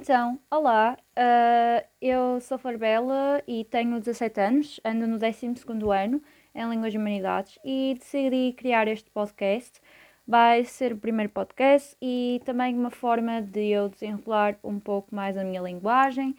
Então, 0.00 0.38
olá, 0.48 0.96
ah, 1.16 1.84
eu 2.00 2.40
sou 2.40 2.56
Farbela 2.56 3.42
e 3.48 3.64
tenho 3.64 3.98
17 3.98 4.40
anos, 4.40 4.80
ando 4.84 5.08
no 5.08 5.18
12º 5.18 5.90
ano 5.90 6.22
em 6.54 6.70
Línguas 6.70 6.94
e 6.94 6.98
Humanidades 6.98 7.58
e 7.64 7.96
decidi 7.98 8.54
criar 8.56 8.86
este 8.86 9.10
podcast. 9.10 9.80
Vai 10.24 10.64
ser 10.64 10.92
o 10.92 10.96
primeiro 10.98 11.32
podcast 11.32 11.96
e 12.00 12.40
também 12.44 12.76
uma 12.78 12.92
forma 12.92 13.42
de 13.42 13.70
eu 13.70 13.88
desenrolar 13.88 14.56
um 14.62 14.78
pouco 14.78 15.12
mais 15.12 15.36
a 15.36 15.42
minha 15.42 15.60
linguagem, 15.60 16.36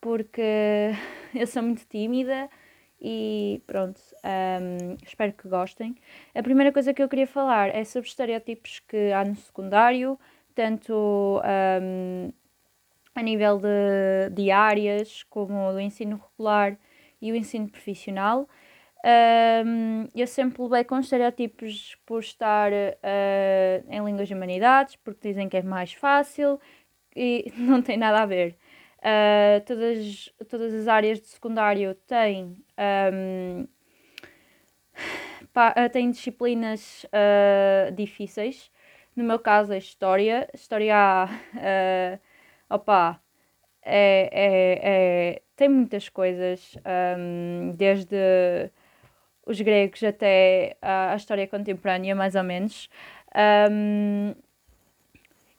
porque 0.00 0.92
eu 1.34 1.46
sou 1.48 1.64
muito 1.64 1.84
tímida 1.86 2.48
e 3.00 3.60
pronto, 3.66 4.00
um, 4.24 4.96
espero 5.04 5.32
que 5.32 5.48
gostem. 5.48 5.96
A 6.36 6.42
primeira 6.42 6.70
coisa 6.70 6.94
que 6.94 7.02
eu 7.02 7.08
queria 7.08 7.26
falar 7.26 7.74
é 7.74 7.82
sobre 7.82 8.08
estereótipos 8.08 8.78
que 8.78 9.10
há 9.10 9.24
no 9.24 9.34
secundário, 9.34 10.16
tanto 10.54 11.42
um, 11.82 12.32
a 13.14 13.22
nível 13.22 13.58
de, 13.58 14.30
de 14.32 14.50
áreas, 14.50 15.22
como 15.24 15.54
o 15.54 15.80
ensino 15.80 16.20
regular 16.30 16.78
e 17.20 17.30
o 17.30 17.36
ensino 17.36 17.68
profissional. 17.68 18.48
Um, 19.04 20.06
eu 20.14 20.26
sempre 20.28 20.62
levei 20.62 20.84
com 20.84 20.98
estereótipos 20.98 21.96
por 22.06 22.20
estar 22.20 22.70
uh, 22.72 23.84
em 23.88 24.04
línguas 24.04 24.30
e 24.30 24.34
humanidades, 24.34 24.96
porque 24.96 25.28
dizem 25.28 25.48
que 25.48 25.56
é 25.56 25.62
mais 25.62 25.92
fácil 25.92 26.60
e 27.14 27.52
não 27.58 27.82
tem 27.82 27.96
nada 27.96 28.22
a 28.22 28.26
ver. 28.26 28.56
Uh, 28.98 29.60
todas, 29.66 30.32
todas 30.48 30.72
as 30.72 30.86
áreas 30.86 31.20
de 31.20 31.26
secundário 31.26 31.94
têm, 32.06 32.56
um, 33.12 33.66
pá, 35.52 35.74
têm 35.88 36.10
disciplinas 36.10 37.04
uh, 37.06 37.92
difíceis. 37.92 38.70
No 39.16 39.24
meu 39.24 39.38
caso, 39.38 39.72
é 39.72 39.78
História. 39.78 40.48
História 40.54 40.94
há 40.96 41.28
Opa, 42.72 43.20
é, 43.82 44.30
é, 44.32 45.34
é, 45.34 45.42
tem 45.54 45.68
muitas 45.68 46.08
coisas, 46.08 46.74
um, 47.18 47.72
desde 47.76 48.16
os 49.44 49.60
gregos 49.60 50.02
até 50.02 50.78
a, 50.80 51.12
a, 51.12 51.16
história 51.16 51.46
contemporânea, 51.46 52.14
mais 52.14 52.34
ou 52.34 52.42
menos. 52.42 52.88
Um, 53.70 54.34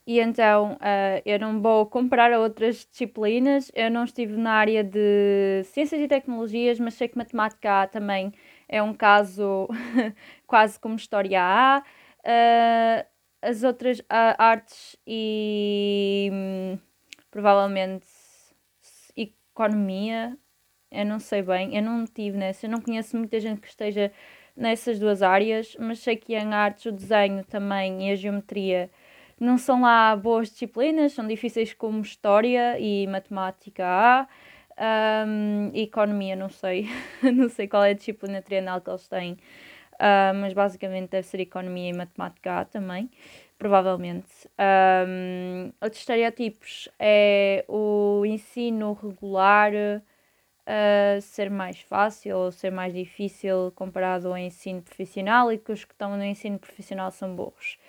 e 0.07 0.19
então 0.19 0.73
uh, 0.73 1.21
eu 1.23 1.39
não 1.39 1.61
vou 1.61 1.85
comparar 1.85 2.33
a 2.33 2.39
outras 2.39 2.87
disciplinas. 2.91 3.71
Eu 3.75 3.91
não 3.91 4.05
estive 4.05 4.35
na 4.35 4.53
área 4.53 4.83
de 4.83 5.61
ciências 5.65 6.01
e 6.01 6.07
tecnologias, 6.07 6.79
mas 6.79 6.95
sei 6.95 7.07
que 7.07 7.17
matemática 7.17 7.83
A 7.83 7.87
também 7.87 8.33
é 8.67 8.81
um 8.81 8.93
caso 8.93 9.67
quase 10.47 10.79
como 10.79 10.95
história 10.95 11.39
A. 11.41 11.83
Uh, 12.25 13.05
as 13.43 13.63
outras 13.63 13.99
uh, 13.99 14.35
artes 14.39 14.95
e 15.05 16.31
provavelmente 17.33 18.05
economia, 19.17 20.37
eu 20.91 21.03
não 21.03 21.19
sei 21.19 21.41
bem, 21.41 21.75
eu 21.75 21.81
não 21.81 22.05
tive 22.05 22.37
nessa, 22.37 22.67
eu 22.67 22.69
não 22.69 22.79
conheço 22.79 23.17
muita 23.17 23.39
gente 23.39 23.59
que 23.59 23.67
esteja 23.67 24.11
nessas 24.55 24.99
duas 24.99 25.23
áreas, 25.23 25.75
mas 25.79 25.97
sei 25.97 26.15
que 26.15 26.35
em 26.35 26.53
artes 26.53 26.85
o 26.85 26.91
desenho 26.91 27.43
também 27.43 28.07
e 28.07 28.11
a 28.11 28.15
geometria 28.15 28.91
não 29.39 29.57
são 29.57 29.81
lá 29.81 30.15
boas 30.15 30.49
disciplinas, 30.51 31.13
são 31.13 31.27
difíceis 31.27 31.73
como 31.73 32.01
história 32.01 32.79
e 32.79 33.07
matemática 33.07 33.83
há. 33.83 34.27
Um, 35.27 35.71
economia, 35.75 36.35
não 36.35 36.49
sei, 36.49 36.87
não 37.21 37.47
sei 37.49 37.67
qual 37.67 37.83
é 37.83 37.91
a 37.91 37.93
disciplina 37.93 38.41
trienal 38.41 38.81
que 38.81 38.89
eles 38.89 39.07
têm, 39.07 39.33
uh, 39.33 40.33
mas 40.35 40.53
basicamente 40.53 41.09
deve 41.11 41.27
ser 41.27 41.39
economia 41.39 41.89
e 41.89 41.93
matemática 41.93 42.59
há 42.59 42.65
também 42.65 43.09
provavelmente. 43.63 44.49
Um, 45.07 45.71
outros 45.81 46.01
estereótipos 46.01 46.89
é 46.99 47.63
o 47.69 48.25
ensino 48.25 48.91
regular 48.91 49.71
uh, 49.73 51.21
ser 51.21 51.49
mais 51.49 51.79
fácil 51.79 52.35
ou 52.37 52.51
ser 52.51 52.73
mais 52.73 52.93
difícil 52.93 53.71
comparado 53.73 54.27
ao 54.27 54.37
ensino 54.37 54.81
profissional 54.81 55.49
e 55.49 55.57
que 55.57 55.71
os 55.71 55.85
que 55.85 55.93
estão 55.93 56.17
no 56.17 56.25
ensino 56.25 56.59
profissional 56.59 57.09
são 57.09 57.33
burros. 57.33 57.79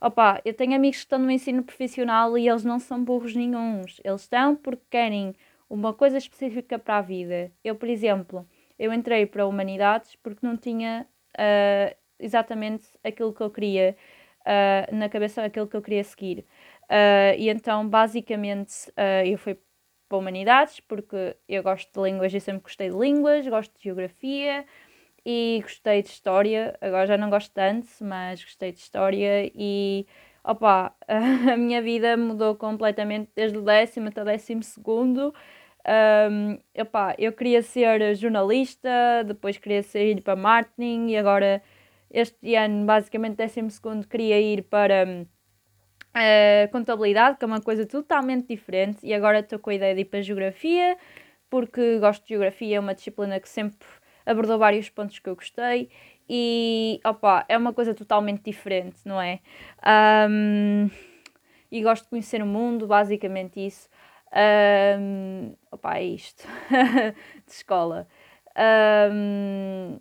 Opa, 0.00 0.40
eu 0.44 0.54
tenho 0.54 0.76
amigos 0.76 0.98
que 0.98 1.04
estão 1.06 1.18
no 1.18 1.30
ensino 1.32 1.64
profissional 1.64 2.38
e 2.38 2.48
eles 2.48 2.62
não 2.62 2.78
são 2.78 3.02
burros 3.02 3.34
nenhums. 3.34 4.00
Eles 4.04 4.20
estão 4.20 4.54
porque 4.54 4.84
querem 4.88 5.34
uma 5.68 5.92
coisa 5.92 6.16
específica 6.16 6.78
para 6.78 6.98
a 6.98 7.02
vida. 7.02 7.50
Eu, 7.64 7.74
por 7.74 7.88
exemplo, 7.88 8.46
eu 8.78 8.92
entrei 8.92 9.26
para 9.26 9.48
Humanidades 9.48 10.14
porque 10.22 10.46
não 10.46 10.56
tinha 10.56 11.04
uh, 11.36 11.96
exatamente 12.20 12.86
aquilo 13.02 13.32
que 13.32 13.40
eu 13.40 13.50
queria 13.50 13.96
uh, 14.44 14.94
na 14.94 15.08
cabeça 15.08 15.42
aquilo 15.42 15.66
que 15.66 15.76
eu 15.76 15.82
queria 15.82 16.04
seguir. 16.04 16.44
Uh, 16.84 17.34
e 17.38 17.48
então, 17.48 17.88
basicamente, 17.88 18.88
uh, 18.90 19.26
eu 19.26 19.38
fui 19.38 19.58
para 20.08 20.18
Humanidades, 20.18 20.80
porque 20.80 21.36
eu 21.48 21.62
gosto 21.62 21.90
de 21.92 22.10
línguas 22.10 22.32
e 22.32 22.40
sempre 22.40 22.62
gostei 22.62 22.90
de 22.90 22.96
línguas, 22.96 23.46
gosto 23.46 23.76
de 23.76 23.84
geografia 23.84 24.64
e 25.24 25.60
gostei 25.62 26.02
de 26.02 26.08
história. 26.08 26.76
Agora 26.80 27.06
já 27.06 27.16
não 27.16 27.30
gosto 27.30 27.52
tanto, 27.52 27.88
mas 28.02 28.42
gostei 28.42 28.72
de 28.72 28.78
história 28.78 29.50
e. 29.54 30.06
Opa, 30.46 30.94
a 31.08 31.56
minha 31.56 31.80
vida 31.80 32.18
mudou 32.18 32.54
completamente 32.54 33.30
desde 33.34 33.56
o 33.56 33.62
décimo 33.62 34.08
até 34.08 34.20
o 34.20 34.24
décimo 34.26 34.62
segundo. 34.62 35.34
Um, 36.30 36.58
opa, 36.78 37.14
eu 37.18 37.32
queria 37.32 37.62
ser 37.62 38.14
jornalista, 38.14 39.24
depois 39.26 39.56
queria 39.56 39.82
sair 39.82 40.20
para 40.20 40.36
marketing 40.36 41.08
e 41.08 41.16
agora 41.16 41.62
este 42.14 42.54
ano, 42.54 42.86
basicamente, 42.86 43.36
12 43.36 44.08
queria 44.08 44.40
ir 44.40 44.62
para 44.62 45.26
uh, 46.14 46.70
contabilidade, 46.70 47.36
que 47.36 47.44
é 47.44 47.46
uma 47.46 47.60
coisa 47.60 47.84
totalmente 47.84 48.46
diferente, 48.46 48.98
e 49.02 49.12
agora 49.12 49.40
estou 49.40 49.58
com 49.58 49.70
a 49.70 49.74
ideia 49.74 49.94
de 49.94 50.02
ir 50.02 50.04
para 50.04 50.22
geografia, 50.22 50.96
porque 51.50 51.98
gosto 51.98 52.22
de 52.22 52.28
geografia, 52.30 52.76
é 52.76 52.80
uma 52.80 52.94
disciplina 52.94 53.40
que 53.40 53.48
sempre 53.48 53.86
abordou 54.24 54.58
vários 54.58 54.88
pontos 54.88 55.18
que 55.18 55.28
eu 55.28 55.34
gostei 55.34 55.90
e 56.28 57.00
opa, 57.04 57.44
é 57.48 57.58
uma 57.58 57.72
coisa 57.72 57.94
totalmente 57.94 58.42
diferente, 58.44 59.00
não 59.04 59.20
é? 59.20 59.40
Um, 60.30 60.88
e 61.70 61.82
gosto 61.82 62.04
de 62.04 62.10
conhecer 62.10 62.42
o 62.42 62.46
mundo, 62.46 62.86
basicamente 62.86 63.64
isso. 63.64 63.88
Um, 64.98 65.54
opa, 65.70 65.98
é 65.98 66.04
isto 66.04 66.46
de 67.44 67.52
escola. 67.52 68.06
Um, 69.12 69.98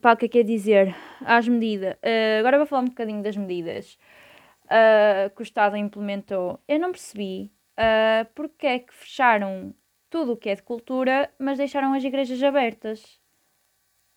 Pá, 0.00 0.14
o 0.14 0.16
que 0.16 0.26
é 0.26 0.28
que 0.28 0.38
é 0.38 0.42
dizer? 0.42 0.94
Às 1.24 1.46
medidas. 1.46 1.94
Uh, 1.96 2.40
agora 2.40 2.56
vou 2.56 2.66
falar 2.66 2.82
um 2.82 2.86
bocadinho 2.86 3.22
das 3.22 3.36
medidas 3.36 3.98
uh, 4.64 5.28
que 5.34 5.42
o 5.42 5.44
Estado 5.44 5.76
implementou. 5.76 6.58
Eu 6.66 6.78
não 6.78 6.90
percebi 6.90 7.50
uh, 7.78 8.26
porque 8.34 8.66
é 8.66 8.78
que 8.78 8.94
fecharam 8.94 9.74
tudo 10.08 10.32
o 10.32 10.36
que 10.36 10.48
é 10.48 10.54
de 10.54 10.62
cultura, 10.62 11.30
mas 11.38 11.58
deixaram 11.58 11.92
as 11.92 12.02
igrejas 12.02 12.42
abertas. 12.42 13.20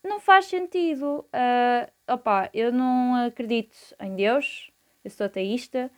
Não 0.03 0.19
faz 0.19 0.45
sentido. 0.45 1.25
Uh, 1.33 2.13
opa, 2.13 2.49
eu 2.53 2.72
não 2.72 3.25
acredito 3.25 3.75
em 3.99 4.16
Deus, 4.16 4.72
eu 5.03 5.11
sou 5.11 5.25
ateísta. 5.25 5.91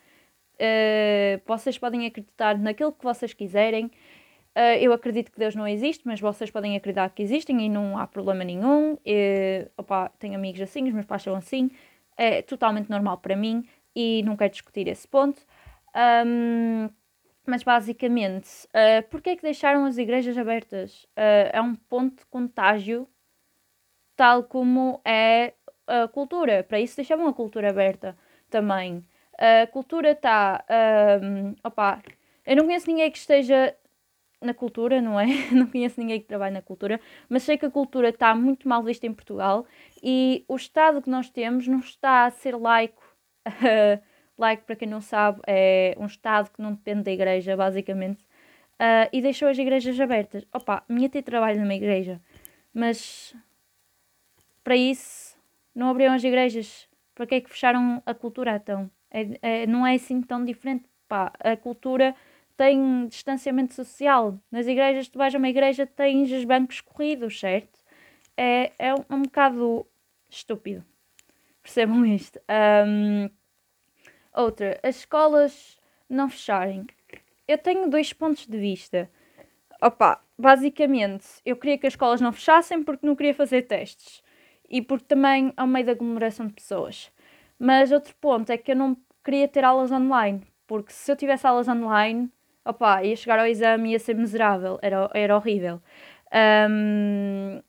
Uh, 0.54 1.40
vocês 1.46 1.78
podem 1.78 2.06
acreditar 2.06 2.58
naquilo 2.58 2.92
que 2.92 3.04
vocês 3.04 3.32
quiserem. 3.32 3.90
Uh, 4.56 4.80
eu 4.80 4.90
acredito 4.94 5.30
que 5.30 5.38
Deus 5.38 5.54
não 5.54 5.68
existe, 5.68 6.06
mas 6.06 6.18
vocês 6.18 6.50
podem 6.50 6.74
acreditar 6.74 7.10
que 7.10 7.22
existem 7.22 7.66
e 7.66 7.68
não 7.68 7.98
há 7.98 8.06
problema 8.06 8.42
nenhum. 8.42 8.96
E, 9.04 9.68
opa, 9.76 10.08
tenho 10.18 10.34
amigos 10.34 10.62
assim, 10.62 10.88
os 10.88 10.94
meus 10.94 11.04
pais 11.04 11.22
são 11.22 11.36
assim. 11.36 11.70
É 12.16 12.40
totalmente 12.40 12.88
normal 12.88 13.18
para 13.18 13.36
mim 13.36 13.68
e 13.94 14.22
não 14.22 14.34
quero 14.34 14.50
discutir 14.50 14.88
esse 14.88 15.06
ponto. 15.06 15.42
Um, 16.26 16.88
mas 17.46 17.62
basicamente, 17.62 18.48
uh, 18.68 19.06
porquê 19.10 19.30
é 19.30 19.36
que 19.36 19.42
deixaram 19.42 19.84
as 19.84 19.98
igrejas 19.98 20.38
abertas? 20.38 21.04
Uh, 21.04 21.52
é 21.52 21.60
um 21.60 21.74
ponto 21.74 22.20
de 22.20 22.26
contágio, 22.26 23.06
tal 24.16 24.42
como 24.42 25.02
é 25.04 25.52
a 25.86 26.08
cultura. 26.08 26.64
Para 26.64 26.80
isso 26.80 26.96
deixavam 26.96 27.28
a 27.28 27.34
cultura 27.34 27.68
aberta 27.68 28.16
também. 28.48 29.04
A 29.38 29.66
cultura 29.66 30.12
está. 30.12 30.64
Um, 31.22 31.54
opa, 31.62 32.02
eu 32.46 32.56
não 32.56 32.64
conheço 32.64 32.88
ninguém 32.88 33.10
que 33.10 33.18
esteja 33.18 33.76
na 34.46 34.54
cultura, 34.54 35.02
não 35.02 35.18
é? 35.20 35.26
Não 35.52 35.66
conheço 35.66 36.00
ninguém 36.00 36.20
que 36.20 36.26
trabalhe 36.26 36.54
na 36.54 36.62
cultura, 36.62 37.00
mas 37.28 37.42
sei 37.42 37.58
que 37.58 37.66
a 37.66 37.70
cultura 37.70 38.08
está 38.10 38.34
muito 38.34 38.68
mal 38.68 38.82
vista 38.82 39.06
em 39.06 39.12
Portugal 39.12 39.66
e 40.02 40.44
o 40.48 40.56
Estado 40.56 41.02
que 41.02 41.10
nós 41.10 41.28
temos 41.30 41.66
não 41.68 41.80
está 41.80 42.24
a 42.24 42.30
ser 42.30 42.56
laico. 42.56 43.02
laico, 44.38 44.64
para 44.64 44.76
quem 44.76 44.88
não 44.88 45.00
sabe, 45.00 45.40
é 45.46 45.94
um 45.98 46.06
Estado 46.06 46.50
que 46.50 46.62
não 46.62 46.72
depende 46.72 47.02
da 47.02 47.12
igreja, 47.12 47.56
basicamente, 47.56 48.22
uh, 48.80 49.08
e 49.12 49.20
deixou 49.20 49.48
as 49.48 49.58
igrejas 49.58 49.98
abertas. 50.00 50.46
Opa, 50.52 50.84
minha 50.88 51.08
tia 51.08 51.22
trabalha 51.22 51.60
numa 51.60 51.74
igreja, 51.74 52.20
mas 52.72 53.34
para 54.62 54.76
isso 54.76 55.36
não 55.74 55.88
abriram 55.88 56.14
as 56.14 56.24
igrejas. 56.24 56.88
Para 57.14 57.26
que 57.26 57.34
é 57.36 57.40
que 57.40 57.50
fecharam 57.50 58.02
a 58.04 58.12
cultura 58.14 58.56
então? 58.56 58.90
É, 59.10 59.62
é, 59.62 59.66
não 59.66 59.86
é 59.86 59.94
assim 59.94 60.20
tão 60.20 60.44
diferente. 60.44 60.84
Pá, 61.08 61.32
a 61.38 61.56
cultura 61.56 62.14
tem 62.56 63.06
distanciamento 63.06 63.74
social. 63.74 64.38
Nas 64.50 64.66
igrejas, 64.66 65.08
tu 65.08 65.18
vais 65.18 65.34
a 65.34 65.38
uma 65.38 65.48
igreja, 65.48 65.86
tens 65.86 66.30
os 66.32 66.44
bancos 66.44 66.80
corridos, 66.80 67.38
certo? 67.38 67.78
É, 68.36 68.72
é 68.78 68.94
um, 68.94 69.04
um 69.10 69.22
bocado 69.22 69.86
estúpido. 70.28 70.84
Percebam 71.62 72.04
isto. 72.06 72.40
Um, 72.86 73.28
outra, 74.32 74.78
as 74.82 74.96
escolas 74.96 75.78
não 76.08 76.28
fecharem. 76.28 76.86
eu 77.46 77.58
tenho 77.58 77.88
dois 77.90 78.12
pontos 78.12 78.46
de 78.46 78.58
vista. 78.58 79.10
Opa, 79.80 80.22
basicamente, 80.38 81.26
eu 81.44 81.56
queria 81.56 81.76
que 81.76 81.86
as 81.86 81.92
escolas 81.92 82.20
não 82.20 82.32
fechassem 82.32 82.82
porque 82.82 83.06
não 83.06 83.16
queria 83.16 83.34
fazer 83.34 83.62
testes. 83.62 84.22
E 84.68 84.82
porque 84.82 85.04
também 85.04 85.52
ao 85.56 85.66
meio 85.66 85.86
da 85.86 85.92
aglomeração 85.92 86.46
de 86.46 86.54
pessoas. 86.54 87.12
Mas 87.58 87.92
outro 87.92 88.14
ponto 88.16 88.50
é 88.50 88.58
que 88.58 88.72
eu 88.72 88.76
não 88.76 88.96
queria 89.24 89.46
ter 89.48 89.64
aulas 89.64 89.92
online. 89.92 90.42
Porque 90.66 90.92
se 90.92 91.10
eu 91.10 91.16
tivesse 91.16 91.46
aulas 91.46 91.68
online, 91.68 92.30
opa, 92.66 93.02
ia 93.02 93.16
chegar 93.16 93.38
ao 93.38 93.46
exame 93.46 93.90
e 93.90 93.92
ia 93.92 93.98
ser 93.98 94.14
miserável. 94.14 94.78
Era, 94.82 95.10
era 95.14 95.36
horrível. 95.36 95.80
Um, 96.70 97.62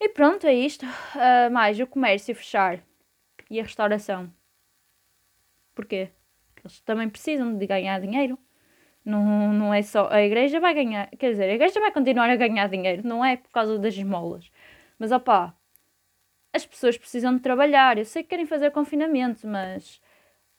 e 0.00 0.08
pronto, 0.10 0.46
é 0.46 0.54
isto. 0.54 0.84
Uh, 0.86 1.50
mais 1.52 1.78
o 1.80 1.86
comércio 1.86 2.34
fechar 2.34 2.80
e 3.50 3.60
a 3.60 3.62
restauração. 3.62 4.32
Porquê? 5.74 6.10
Eles 6.62 6.80
também 6.80 7.08
precisam 7.08 7.56
de 7.56 7.66
ganhar 7.66 8.00
dinheiro. 8.00 8.38
Não, 9.04 9.52
não 9.52 9.74
é 9.74 9.82
só. 9.82 10.08
A 10.10 10.22
igreja 10.22 10.60
vai 10.60 10.74
ganhar. 10.74 11.08
Quer 11.10 11.30
dizer, 11.32 11.50
a 11.50 11.54
igreja 11.54 11.80
vai 11.80 11.92
continuar 11.92 12.30
a 12.30 12.36
ganhar 12.36 12.68
dinheiro. 12.68 13.06
Não 13.06 13.24
é 13.24 13.36
por 13.36 13.50
causa 13.50 13.78
das 13.78 13.94
esmolas. 13.94 14.50
Mas 14.98 15.12
opá, 15.12 15.54
as 16.52 16.64
pessoas 16.64 16.96
precisam 16.96 17.34
de 17.34 17.40
trabalhar. 17.40 17.98
Eu 17.98 18.04
sei 18.04 18.22
que 18.22 18.30
querem 18.30 18.46
fazer 18.46 18.70
confinamento, 18.70 19.46
mas 19.46 20.00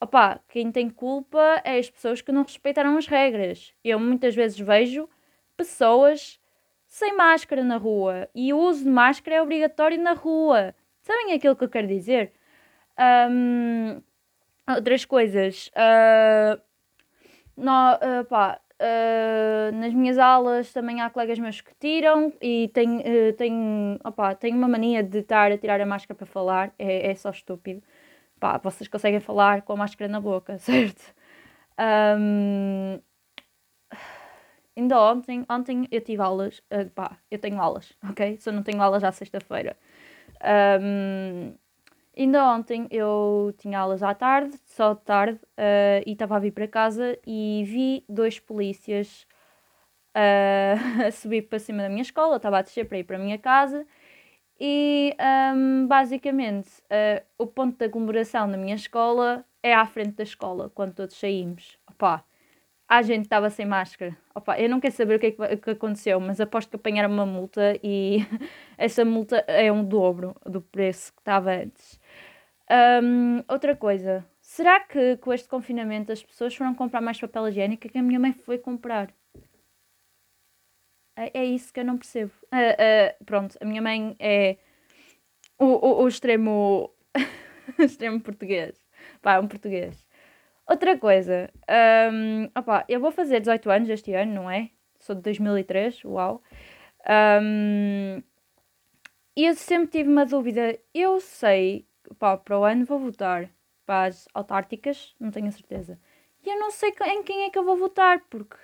opá, 0.00 0.40
quem 0.48 0.70
tem 0.70 0.88
culpa 0.90 1.60
é 1.64 1.78
as 1.78 1.90
pessoas 1.90 2.20
que 2.20 2.32
não 2.32 2.42
respeitaram 2.42 2.96
as 2.96 3.06
regras. 3.06 3.74
Eu 3.84 3.98
muitas 3.98 4.34
vezes 4.34 4.58
vejo 4.58 5.08
pessoas 5.56 6.40
sem 6.86 7.16
máscara 7.16 7.64
na 7.64 7.76
rua 7.76 8.28
e 8.34 8.52
o 8.52 8.58
uso 8.58 8.84
de 8.84 8.90
máscara 8.90 9.36
é 9.36 9.42
obrigatório 9.42 10.00
na 10.00 10.12
rua. 10.12 10.74
Sabem 11.02 11.32
aquilo 11.32 11.56
que 11.56 11.64
eu 11.64 11.68
quero 11.68 11.86
dizer? 11.86 12.32
Um, 12.98 14.02
outras 14.68 15.04
coisas. 15.04 15.68
Uh, 15.68 16.60
no, 17.56 17.94
uh, 17.94 18.24
pá, 18.28 18.60
uh, 18.80 19.74
nas 19.76 19.94
minhas 19.94 20.18
aulas 20.18 20.72
também 20.72 21.00
há 21.00 21.10
colegas 21.10 21.38
meus 21.38 21.60
que 21.60 21.74
tiram 21.78 22.32
e 22.40 22.68
tenho, 22.74 23.00
uh, 23.00 23.32
tenho, 23.34 23.98
opa, 24.04 24.34
tenho 24.34 24.56
uma 24.56 24.68
mania 24.68 25.02
de 25.02 25.18
estar 25.18 25.50
a 25.52 25.58
tirar 25.58 25.80
a 25.80 25.86
máscara 25.86 26.16
para 26.16 26.26
falar. 26.26 26.74
É, 26.78 27.10
é 27.10 27.14
só 27.14 27.30
estúpido. 27.30 27.82
Pá, 28.38 28.58
vocês 28.58 28.88
conseguem 28.88 29.20
falar 29.20 29.62
com 29.62 29.72
a 29.72 29.76
máscara 29.76 30.10
na 30.10 30.20
boca, 30.20 30.58
certo? 30.60 31.14
Um, 31.78 33.00
ainda 34.76 35.00
ontem, 35.00 35.44
ontem 35.48 35.88
eu 35.90 36.00
tive 36.00 36.22
aulas, 36.22 36.58
uh, 36.72 36.88
pá, 36.90 37.18
eu 37.30 37.38
tenho 37.38 37.60
aulas, 37.60 37.92
ok? 38.10 38.38
Só 38.38 38.52
não 38.52 38.62
tenho 38.62 38.82
aulas 38.82 39.04
à 39.04 39.12
sexta-feira. 39.12 39.76
Um, 40.80 41.54
Ainda 42.18 42.50
ontem 42.50 42.86
eu 42.90 43.54
tinha 43.58 43.78
aulas 43.78 44.02
à 44.02 44.14
tarde, 44.14 44.58
só 44.64 44.94
de 44.94 45.02
tarde, 45.02 45.38
uh, 45.58 46.02
e 46.06 46.12
estava 46.12 46.36
a 46.36 46.38
vir 46.38 46.50
para 46.50 46.66
casa 46.66 47.18
e 47.26 47.62
vi 47.66 48.06
dois 48.08 48.40
polícias 48.40 49.26
uh, 50.14 51.04
a 51.06 51.10
subir 51.10 51.42
para 51.42 51.58
cima 51.58 51.82
da 51.82 51.90
minha 51.90 52.00
escola, 52.00 52.36
estava 52.36 52.58
a 52.58 52.62
descer 52.62 52.88
para 52.88 52.98
ir 52.98 53.04
para 53.04 53.16
a 53.16 53.20
minha 53.20 53.36
casa 53.38 53.86
e 54.58 55.14
um, 55.54 55.86
basicamente 55.86 56.70
uh, 56.84 57.24
o 57.38 57.46
ponto 57.46 57.76
de 57.76 57.84
aglomeração 57.84 58.50
da 58.50 58.56
minha 58.56 58.74
escola 58.74 59.44
é 59.62 59.74
à 59.74 59.84
frente 59.84 60.12
da 60.12 60.22
escola, 60.22 60.70
quando 60.74 60.94
todos 60.94 61.16
saímos. 61.16 61.78
Opa, 61.90 62.24
a 62.88 63.02
gente 63.02 63.24
estava 63.24 63.50
sem 63.50 63.66
máscara. 63.66 64.16
Opa, 64.34 64.58
eu 64.58 64.68
não 64.68 64.80
quero 64.80 64.94
saber 64.94 65.16
o 65.16 65.18
que, 65.18 65.36
é 65.38 65.56
que 65.56 65.70
aconteceu, 65.70 66.20
mas 66.20 66.40
aposto 66.40 66.70
que 66.70 66.76
apanharam 66.76 67.12
uma 67.12 67.26
multa 67.26 67.78
e 67.82 68.18
essa 68.78 69.04
multa 69.04 69.44
é 69.48 69.70
um 69.70 69.84
dobro 69.84 70.34
do 70.44 70.60
preço 70.62 71.12
que 71.12 71.20
estava 71.20 71.52
antes. 71.52 72.00
Um, 72.70 73.42
outra 73.48 73.76
coisa, 73.76 74.24
será 74.40 74.80
que 74.80 75.16
com 75.18 75.32
este 75.32 75.48
confinamento 75.48 76.12
as 76.12 76.22
pessoas 76.22 76.54
foram 76.54 76.74
comprar 76.74 77.00
mais 77.00 77.20
papel 77.20 77.48
higiênico 77.48 77.88
que 77.88 77.98
a 77.98 78.02
minha 78.02 78.18
mãe 78.18 78.32
foi 78.32 78.58
comprar? 78.58 79.12
É, 81.16 81.40
é 81.40 81.44
isso 81.44 81.72
que 81.72 81.80
eu 81.80 81.84
não 81.84 81.96
percebo. 81.96 82.32
Uh, 82.52 83.20
uh, 83.20 83.24
pronto, 83.24 83.56
a 83.60 83.64
minha 83.64 83.80
mãe 83.82 84.14
é 84.18 84.58
o, 85.58 85.64
o, 85.64 86.02
o 86.02 86.08
extremo, 86.08 86.92
extremo 87.78 88.20
português. 88.20 88.84
Pá, 89.22 89.40
um 89.40 89.48
português. 89.48 90.06
Outra 90.68 90.98
coisa, 90.98 91.50
um, 92.12 92.50
opa, 92.58 92.84
eu 92.88 93.00
vou 93.00 93.12
fazer 93.12 93.40
18 93.40 93.70
anos 93.70 93.88
este 93.88 94.12
ano, 94.14 94.34
não 94.34 94.50
é? 94.50 94.70
Sou 94.98 95.14
de 95.14 95.22
2003, 95.22 96.04
uau. 96.04 96.42
Um, 97.40 98.20
eu 99.36 99.54
sempre 99.54 99.88
tive 99.88 100.10
uma 100.10 100.26
dúvida. 100.26 100.78
Eu 100.92 101.20
sei 101.20 101.86
pá, 102.18 102.36
para 102.36 102.58
o 102.58 102.64
ano 102.64 102.84
vou 102.84 102.98
votar 102.98 103.48
para 103.86 104.06
as 104.08 104.26
autárticas, 104.34 105.14
não 105.20 105.30
tenho 105.30 105.52
certeza. 105.52 105.98
E 106.44 106.50
eu 106.50 106.58
não 106.58 106.70
sei 106.70 106.92
em 107.06 107.22
quem 107.22 107.44
é 107.44 107.50
que 107.50 107.58
eu 107.58 107.64
vou 107.64 107.76
votar, 107.76 108.20
porque 108.28 108.56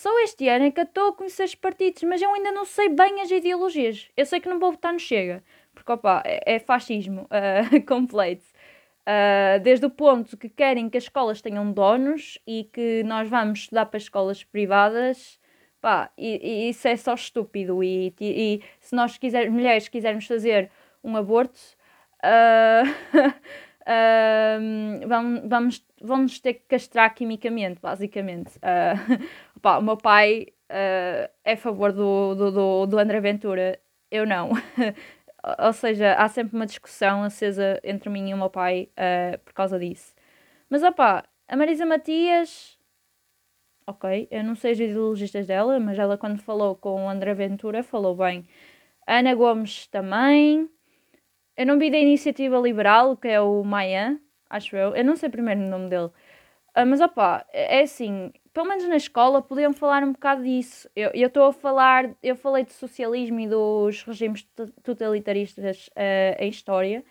só 0.00 0.18
este 0.20 0.48
ano 0.48 0.64
é 0.64 0.70
que 0.70 0.80
eu 0.80 0.84
estou 0.84 1.10
a 1.10 1.12
conhecer 1.12 1.44
os 1.44 1.54
partidos, 1.54 2.02
mas 2.04 2.22
eu 2.22 2.32
ainda 2.32 2.50
não 2.52 2.64
sei 2.64 2.88
bem 2.88 3.20
as 3.20 3.30
ideologias. 3.30 4.08
Eu 4.16 4.24
sei 4.24 4.40
que 4.40 4.48
não 4.48 4.58
vou 4.58 4.72
votar 4.72 4.94
no 4.94 4.98
Chega, 4.98 5.44
porque 5.74 5.92
opa, 5.92 6.22
é, 6.24 6.54
é 6.54 6.58
fascismo 6.58 7.24
uh, 7.24 7.84
completo. 7.86 8.46
Uh, 9.02 9.60
desde 9.62 9.84
o 9.84 9.90
ponto 9.90 10.38
que 10.38 10.48
querem 10.48 10.88
que 10.88 10.96
as 10.96 11.04
escolas 11.04 11.42
tenham 11.42 11.70
donos 11.70 12.38
e 12.46 12.64
que 12.72 13.02
nós 13.04 13.28
vamos 13.28 13.58
estudar 13.58 13.84
para 13.84 13.98
escolas 13.98 14.42
privadas, 14.42 15.38
pá, 15.82 16.10
e, 16.16 16.40
e 16.42 16.70
isso 16.70 16.88
é 16.88 16.96
só 16.96 17.12
estúpido. 17.12 17.84
E, 17.84 18.14
e, 18.18 18.54
e 18.54 18.62
se 18.80 18.96
nós 18.96 19.18
quiser, 19.18 19.50
mulheres 19.50 19.86
quisermos 19.86 20.26
fazer 20.26 20.70
um 21.04 21.14
aborto, 21.14 21.60
uh, 22.24 23.34
uh, 23.90 25.08
vamos, 25.08 25.48
vamos, 25.48 25.86
vamos 26.00 26.40
ter 26.40 26.54
que 26.54 26.66
castrar 26.68 27.12
quimicamente, 27.14 27.80
basicamente. 27.80 28.56
Uh, 28.58 29.26
opa, 29.56 29.78
o 29.78 29.82
meu 29.82 29.96
pai 29.96 30.46
é 30.68 31.52
a 31.52 31.56
favor 31.56 31.92
do, 31.92 32.34
do, 32.36 32.50
do, 32.52 32.86
do 32.86 32.98
André 32.98 33.20
Ventura, 33.20 33.80
eu 34.08 34.24
não. 34.24 34.50
Ou 35.66 35.72
seja, 35.72 36.14
há 36.14 36.28
sempre 36.28 36.54
uma 36.54 36.66
discussão 36.66 37.24
acesa 37.24 37.80
entre 37.82 38.08
mim 38.08 38.30
e 38.30 38.34
o 38.34 38.36
meu 38.36 38.50
pai 38.50 38.88
por 39.44 39.52
causa 39.52 39.80
disso. 39.80 40.14
Mas 40.68 40.84
opá, 40.84 41.24
a 41.48 41.56
Marisa 41.56 41.84
Matias 41.84 42.78
ok, 43.90 44.28
eu 44.30 44.44
não 44.44 44.54
sei 44.54 44.72
as 44.72 44.80
ideologistas 44.80 45.46
dela, 45.46 45.78
mas 45.80 45.98
ela 45.98 46.16
quando 46.16 46.38
falou 46.38 46.76
com 46.76 47.06
o 47.06 47.08
André 47.08 47.34
Ventura 47.34 47.82
falou 47.82 48.14
bem. 48.16 48.46
Ana 49.06 49.34
Gomes 49.34 49.86
também. 49.88 50.70
Eu 51.60 51.66
não 51.66 51.78
vi 51.78 51.90
da 51.90 51.98
Iniciativa 51.98 52.56
Liberal, 52.56 53.18
que 53.18 53.28
é 53.28 53.38
o 53.38 53.62
Maia, 53.62 54.18
acho 54.48 54.74
eu. 54.74 54.96
Eu 54.96 55.04
não 55.04 55.14
sei 55.14 55.28
primeiro 55.28 55.60
o 55.60 55.68
nome 55.68 55.90
dele. 55.90 56.06
Uh, 56.74 56.86
mas 56.86 57.02
opá, 57.02 57.44
é, 57.52 57.80
é 57.80 57.82
assim, 57.82 58.32
pelo 58.54 58.66
menos 58.66 58.88
na 58.88 58.96
escola 58.96 59.42
podiam 59.42 59.70
falar 59.74 60.02
um 60.02 60.12
bocado 60.12 60.42
disso. 60.42 60.88
Eu 60.96 61.10
estou 61.14 61.44
a 61.44 61.52
falar, 61.52 62.16
eu 62.22 62.34
falei 62.34 62.64
de 62.64 62.72
socialismo 62.72 63.40
e 63.40 63.46
dos 63.46 64.02
regimes 64.04 64.48
totalitaristas 64.82 65.88
uh, 65.88 66.42
em 66.42 66.48
história, 66.48 67.04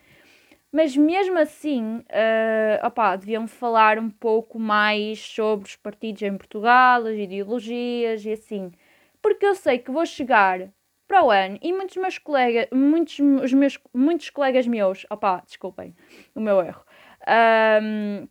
mas 0.72 0.98
mesmo 0.98 1.38
assim, 1.38 1.98
uh, 2.00 2.88
opá, 2.88 3.16
deviam 3.18 3.48
falar 3.48 4.00
um 4.00 4.10
pouco 4.10 4.58
mais 4.58 5.20
sobre 5.20 5.68
os 5.68 5.76
partidos 5.76 6.24
em 6.24 6.36
Portugal, 6.36 7.06
as 7.06 7.16
ideologias 7.16 8.26
e 8.26 8.32
assim. 8.32 8.72
Porque 9.22 9.46
eu 9.46 9.54
sei 9.54 9.78
que 9.78 9.92
vou 9.92 10.08
chegar 10.08 10.72
para 11.10 11.26
o 11.26 11.32
ano 11.32 11.58
e 11.62 11.74
muitos 11.74 11.98
meus 11.98 12.20
colegas, 12.20 12.68
muitos, 12.72 13.20
os 13.20 13.52
meus, 13.52 13.80
muitos 13.92 14.30
colegas 14.30 14.68
meus, 14.68 15.08
opá, 15.10 15.42
desculpem 15.44 15.96
o 16.36 16.40
meu 16.40 16.62
erro, 16.62 16.86
um, 17.82 18.24
uh, 18.24 18.30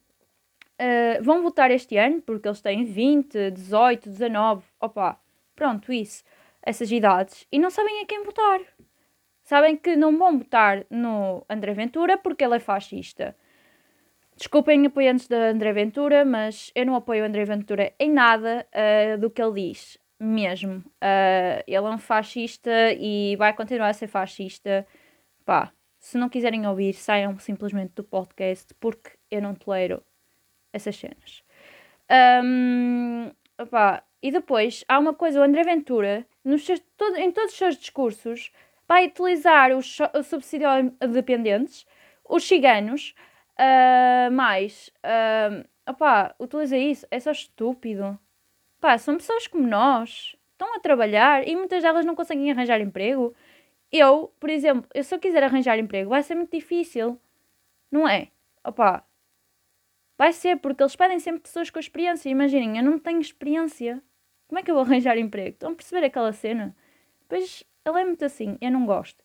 ah, 0.78 1.18
vão 1.20 1.42
votar 1.42 1.72
este 1.72 1.96
ano 1.96 2.22
porque 2.22 2.46
eles 2.46 2.60
têm 2.60 2.84
20, 2.84 3.50
18, 3.50 4.08
19, 4.08 4.64
opá, 4.80 5.20
pronto, 5.56 5.92
isso, 5.92 6.22
essas 6.62 6.90
idades, 6.92 7.48
e 7.50 7.58
não 7.58 7.68
sabem 7.68 8.00
a 8.00 8.06
quem 8.06 8.22
votar. 8.22 8.60
Sabem 9.42 9.76
que 9.76 9.96
não 9.96 10.16
vão 10.16 10.38
votar 10.38 10.84
no 10.90 11.44
André 11.48 11.72
Ventura 11.72 12.16
porque 12.18 12.44
ele 12.44 12.56
é 12.56 12.60
fascista. 12.60 13.34
Desculpem 14.36 14.86
apoiantes 14.86 15.26
da 15.26 15.48
André 15.48 15.72
Ventura, 15.72 16.24
mas 16.24 16.70
eu 16.74 16.86
não 16.86 16.94
apoio 16.94 17.24
o 17.24 17.26
André 17.26 17.44
Ventura 17.44 17.92
em 17.98 18.12
nada 18.12 18.66
uh, 18.72 19.18
do 19.18 19.30
que 19.30 19.42
ele 19.42 19.72
diz 19.72 19.98
mesmo. 20.18 20.78
Uh, 20.78 21.62
ele 21.66 21.76
é 21.76 21.80
um 21.80 21.98
fascista 21.98 22.92
e 22.98 23.36
vai 23.36 23.52
continuar 23.54 23.88
a 23.88 23.92
ser 23.92 24.08
fascista. 24.08 24.86
Pá, 25.44 25.72
se 25.98 26.18
não 26.18 26.28
quiserem 26.28 26.66
ouvir, 26.66 26.94
saiam 26.94 27.38
simplesmente 27.38 27.92
do 27.94 28.04
podcast 28.04 28.74
porque 28.80 29.10
eu 29.30 29.42
não 29.42 29.54
tolero 29.54 30.02
essas 30.72 30.96
cenas. 30.96 31.42
Um, 32.44 33.30
opá, 33.60 34.02
e 34.22 34.30
depois 34.30 34.84
há 34.88 34.98
uma 34.98 35.14
coisa, 35.14 35.40
o 35.40 35.42
André 35.42 35.62
Ventura, 35.64 36.26
nos 36.44 36.64
seus, 36.64 36.80
todo, 36.96 37.16
em 37.16 37.30
todos 37.30 37.52
os 37.52 37.58
seus 37.58 37.76
discursos, 37.76 38.50
vai 38.86 39.06
utilizar 39.06 39.76
os, 39.76 39.98
os 40.18 40.26
subsídio 40.26 40.68
dependentes, 41.12 41.86
os 42.28 42.44
ciganos, 42.44 43.14
uh, 43.58 44.30
mais. 44.32 44.90
Uh, 44.98 45.68
opá, 45.88 46.34
utiliza 46.38 46.76
isso, 46.76 47.06
é 47.10 47.20
só 47.20 47.30
estúpido. 47.30 48.18
Pá, 48.80 48.96
são 48.98 49.16
pessoas 49.16 49.46
como 49.46 49.66
nós, 49.66 50.36
estão 50.52 50.74
a 50.76 50.80
trabalhar 50.80 51.46
e 51.46 51.56
muitas 51.56 51.82
delas 51.82 52.04
não 52.06 52.14
conseguem 52.14 52.50
arranjar 52.50 52.80
emprego. 52.80 53.34
Eu, 53.92 54.32
por 54.40 54.50
exemplo, 54.50 54.88
eu 54.94 55.04
se 55.04 55.14
eu 55.14 55.18
quiser 55.20 55.42
arranjar 55.42 55.78
emprego 55.78 56.10
vai 56.10 56.22
ser 56.22 56.34
muito 56.36 56.52
difícil, 56.52 57.20
não 57.90 58.08
é? 58.08 58.28
Opa, 58.64 59.04
Vai 60.18 60.32
ser, 60.32 60.56
porque 60.56 60.82
eles 60.82 60.96
pedem 60.96 61.20
sempre 61.20 61.42
pessoas 61.42 61.70
com 61.70 61.78
experiência. 61.78 62.28
Imaginem, 62.28 62.78
eu 62.78 62.84
não 62.84 62.98
tenho 62.98 63.20
experiência. 63.20 64.02
Como 64.48 64.58
é 64.58 64.62
que 64.62 64.70
eu 64.70 64.74
vou 64.74 64.82
arranjar 64.84 65.16
emprego? 65.16 65.50
Estão 65.50 65.72
a 65.72 65.74
perceber 65.76 66.06
aquela 66.06 66.32
cena? 66.32 66.76
Pois 67.28 67.64
ele 67.86 68.00
é 68.00 68.04
muito 68.04 68.24
assim, 68.24 68.58
eu 68.60 68.70
não 68.70 68.84
gosto. 68.86 69.22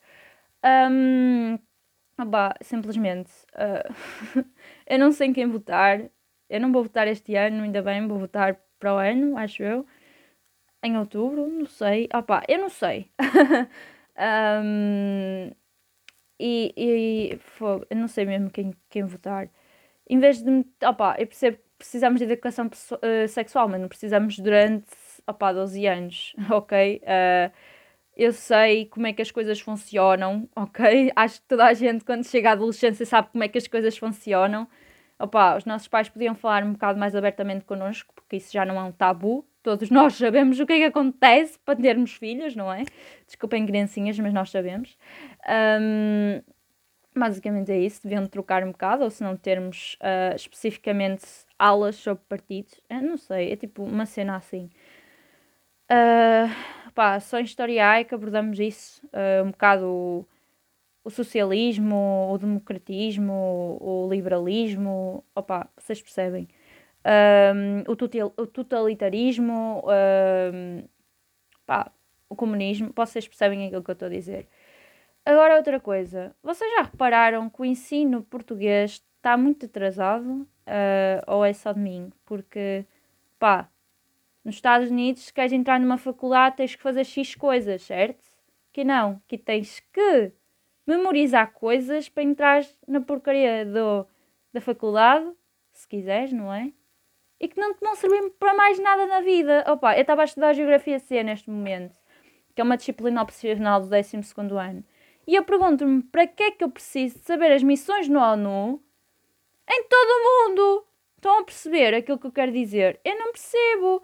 Um, 0.91 1.57
oba, 2.19 2.53
simplesmente, 2.61 3.31
uh, 3.55 4.45
eu 4.87 4.99
não 4.99 5.11
sei 5.11 5.29
em 5.29 5.33
quem 5.33 5.47
votar. 5.47 6.09
Eu 6.49 6.59
não 6.61 6.71
vou 6.71 6.83
votar 6.83 7.07
este 7.07 7.35
ano, 7.35 7.63
ainda 7.63 7.81
bem, 7.81 8.07
vou 8.07 8.19
votar 8.19 8.59
para 8.83 8.93
o 8.95 8.97
ano, 8.97 9.37
acho 9.37 9.63
eu. 9.63 9.85
Em 10.83 10.97
outubro, 10.97 11.47
não 11.47 11.65
sei. 11.65 12.09
Opa, 12.13 12.43
eu 12.49 12.59
não 12.59 12.69
sei. 12.69 13.09
um, 14.19 15.51
e, 16.37 16.73
e 16.75 17.39
eu 17.89 17.95
não 17.95 18.07
sei 18.09 18.25
mesmo 18.25 18.49
quem, 18.51 18.73
quem 18.89 19.05
votar. 19.05 19.49
Em 20.09 20.19
vez 20.19 20.43
de. 20.43 20.65
Opa, 20.85 21.15
eu 21.17 21.27
percebo 21.27 21.57
que 21.57 21.63
precisamos 21.77 22.19
de 22.19 22.25
educação 22.25 22.67
uh, 22.67 23.27
sexual, 23.29 23.69
mas 23.69 23.79
não 23.79 23.87
precisamos 23.87 24.37
durante 24.39 24.87
opa, 25.25 25.53
12 25.53 25.85
anos, 25.87 26.35
ok? 26.51 27.01
Uh, 27.03 27.53
eu 28.17 28.33
sei 28.33 28.85
como 28.87 29.07
é 29.07 29.13
que 29.13 29.21
as 29.21 29.31
coisas 29.31 29.59
funcionam, 29.61 30.49
ok? 30.55 31.11
Acho 31.15 31.41
que 31.41 31.47
toda 31.47 31.65
a 31.65 31.73
gente, 31.73 32.03
quando 32.03 32.25
chega 32.25 32.49
à 32.49 32.51
adolescência, 32.53 33.05
sabe 33.05 33.29
como 33.31 33.43
é 33.45 33.47
que 33.47 33.57
as 33.57 33.67
coisas 33.67 33.97
funcionam. 33.97 34.67
Opa, 35.19 35.55
os 35.55 35.65
nossos 35.65 35.87
pais 35.87 36.09
podiam 36.09 36.35
falar 36.35 36.63
um 36.63 36.73
bocado 36.73 36.99
mais 36.99 37.15
abertamente 37.15 37.65
connosco, 37.65 38.13
porque 38.13 38.37
isso 38.37 38.51
já 38.51 38.65
não 38.65 38.79
é 38.79 38.83
um 38.83 38.91
tabu. 38.91 39.45
Todos 39.61 39.89
nós 39.89 40.15
sabemos 40.15 40.59
o 40.59 40.65
que 40.65 40.73
é 40.73 40.77
que 40.77 40.83
acontece 40.83 41.57
para 41.59 41.79
termos 41.79 42.13
filhos, 42.13 42.55
não 42.55 42.71
é? 42.71 42.83
Desculpem, 43.25 43.65
criancinhas, 43.65 44.19
mas 44.19 44.33
nós 44.33 44.49
sabemos. 44.49 44.97
Um, 45.81 46.41
basicamente 47.15 47.71
é 47.71 47.79
isso. 47.79 48.01
Deviam 48.03 48.25
trocar 48.25 48.63
um 48.63 48.71
bocado, 48.71 49.03
ou 49.03 49.09
se 49.09 49.23
não 49.23 49.37
termos 49.37 49.97
uh, 50.01 50.35
especificamente 50.35 51.25
aulas 51.57 51.95
sobre 51.95 52.23
partidos. 52.27 52.81
Eu 52.89 53.01
não 53.01 53.17
sei, 53.17 53.53
é 53.53 53.55
tipo 53.55 53.83
uma 53.83 54.05
cena 54.05 54.35
assim. 54.35 54.69
Uh, 55.89 57.21
só 57.21 57.39
em 57.39 57.43
História 57.43 58.03
que 58.03 58.13
abordamos 58.13 58.59
isso, 58.59 59.05
uh, 59.07 59.45
um 59.45 59.51
bocado 59.51 60.27
o, 61.03 61.09
socialismo, 61.09 62.31
o 62.31 62.37
democratismo, 62.37 63.77
o, 63.81 64.07
liberalismo, 64.09 65.23
opá, 65.35 65.69
vocês 65.77 66.01
percebem. 66.01 66.47
Um, 67.05 67.81
o, 67.91 68.41
o, 68.41 68.47
totalitarismo, 68.47 69.83
um, 70.53 70.83
pá, 71.65 71.91
o 72.29 72.35
comunismo, 72.35 72.91
vocês 72.95 73.27
percebem 73.27 73.65
aquilo 73.67 73.83
que 73.83 73.91
eu 73.91 73.93
estou 73.93 74.07
a 74.07 74.11
dizer. 74.11 74.47
Agora 75.25 75.55
outra 75.57 75.79
coisa, 75.79 76.35
vocês 76.43 76.69
já 76.73 76.83
repararam 76.83 77.49
que 77.49 77.61
o 77.61 77.65
ensino 77.65 78.23
português 78.23 79.03
está 79.17 79.37
muito 79.37 79.65
atrasado? 79.65 80.47
Uh, 80.65 81.23
ou 81.27 81.45
é 81.45 81.53
só 81.53 81.73
de 81.73 81.79
mim? 81.79 82.11
Porque, 82.25 82.85
pá, 83.39 83.69
nos 84.43 84.55
Estados 84.55 84.89
Unidos, 84.89 85.23
se 85.23 85.33
queres 85.33 85.53
entrar 85.53 85.79
numa 85.79 85.97
faculdade, 85.97 86.57
tens 86.57 86.75
que 86.75 86.81
fazer 86.81 87.05
X 87.05 87.35
coisas, 87.35 87.81
certo? 87.83 88.25
Que 88.71 88.83
não, 88.83 89.21
que 89.27 89.37
tens 89.37 89.79
que 89.93 90.33
memorizar 90.85 91.51
coisas 91.53 92.09
para 92.09 92.23
entrar 92.23 92.63
na 92.87 93.01
porcaria 93.01 93.65
do, 93.65 94.05
da 94.51 94.61
faculdade, 94.61 95.29
se 95.71 95.87
quiseres, 95.87 96.31
não 96.31 96.53
é? 96.53 96.71
E 97.39 97.47
que 97.47 97.59
não 97.59 97.73
te 97.73 97.79
vão 97.81 97.95
servir 97.95 98.29
para 98.39 98.53
mais 98.53 98.79
nada 98.79 99.05
na 99.05 99.21
vida. 99.21 99.63
Opa, 99.67 99.95
eu 99.95 100.01
estava 100.01 100.21
a 100.21 100.25
estudar 100.25 100.53
Geografia 100.53 100.99
C 100.99 101.23
neste 101.23 101.49
momento, 101.49 101.95
que 102.55 102.61
é 102.61 102.63
uma 102.63 102.77
disciplina 102.77 103.21
opcional 103.21 103.81
do 103.81 103.89
12 103.89 104.17
ano. 104.59 104.83
E 105.25 105.35
eu 105.35 105.43
pergunto-me 105.43 106.03
para 106.03 106.27
que 106.27 106.43
é 106.43 106.51
que 106.51 106.63
eu 106.63 106.69
preciso 106.69 107.19
de 107.19 107.25
saber 107.25 107.51
as 107.51 107.63
missões 107.63 108.07
no 108.07 108.19
ONU 108.19 108.81
em 109.69 109.83
todo 109.87 110.09
o 110.09 110.49
mundo? 110.49 110.85
Estão 111.15 111.39
a 111.39 111.43
perceber 111.43 111.93
aquilo 111.93 112.19
que 112.19 112.27
eu 112.27 112.31
quero 112.31 112.51
dizer? 112.51 112.99
Eu 113.03 113.17
não 113.17 113.31
percebo. 113.31 114.03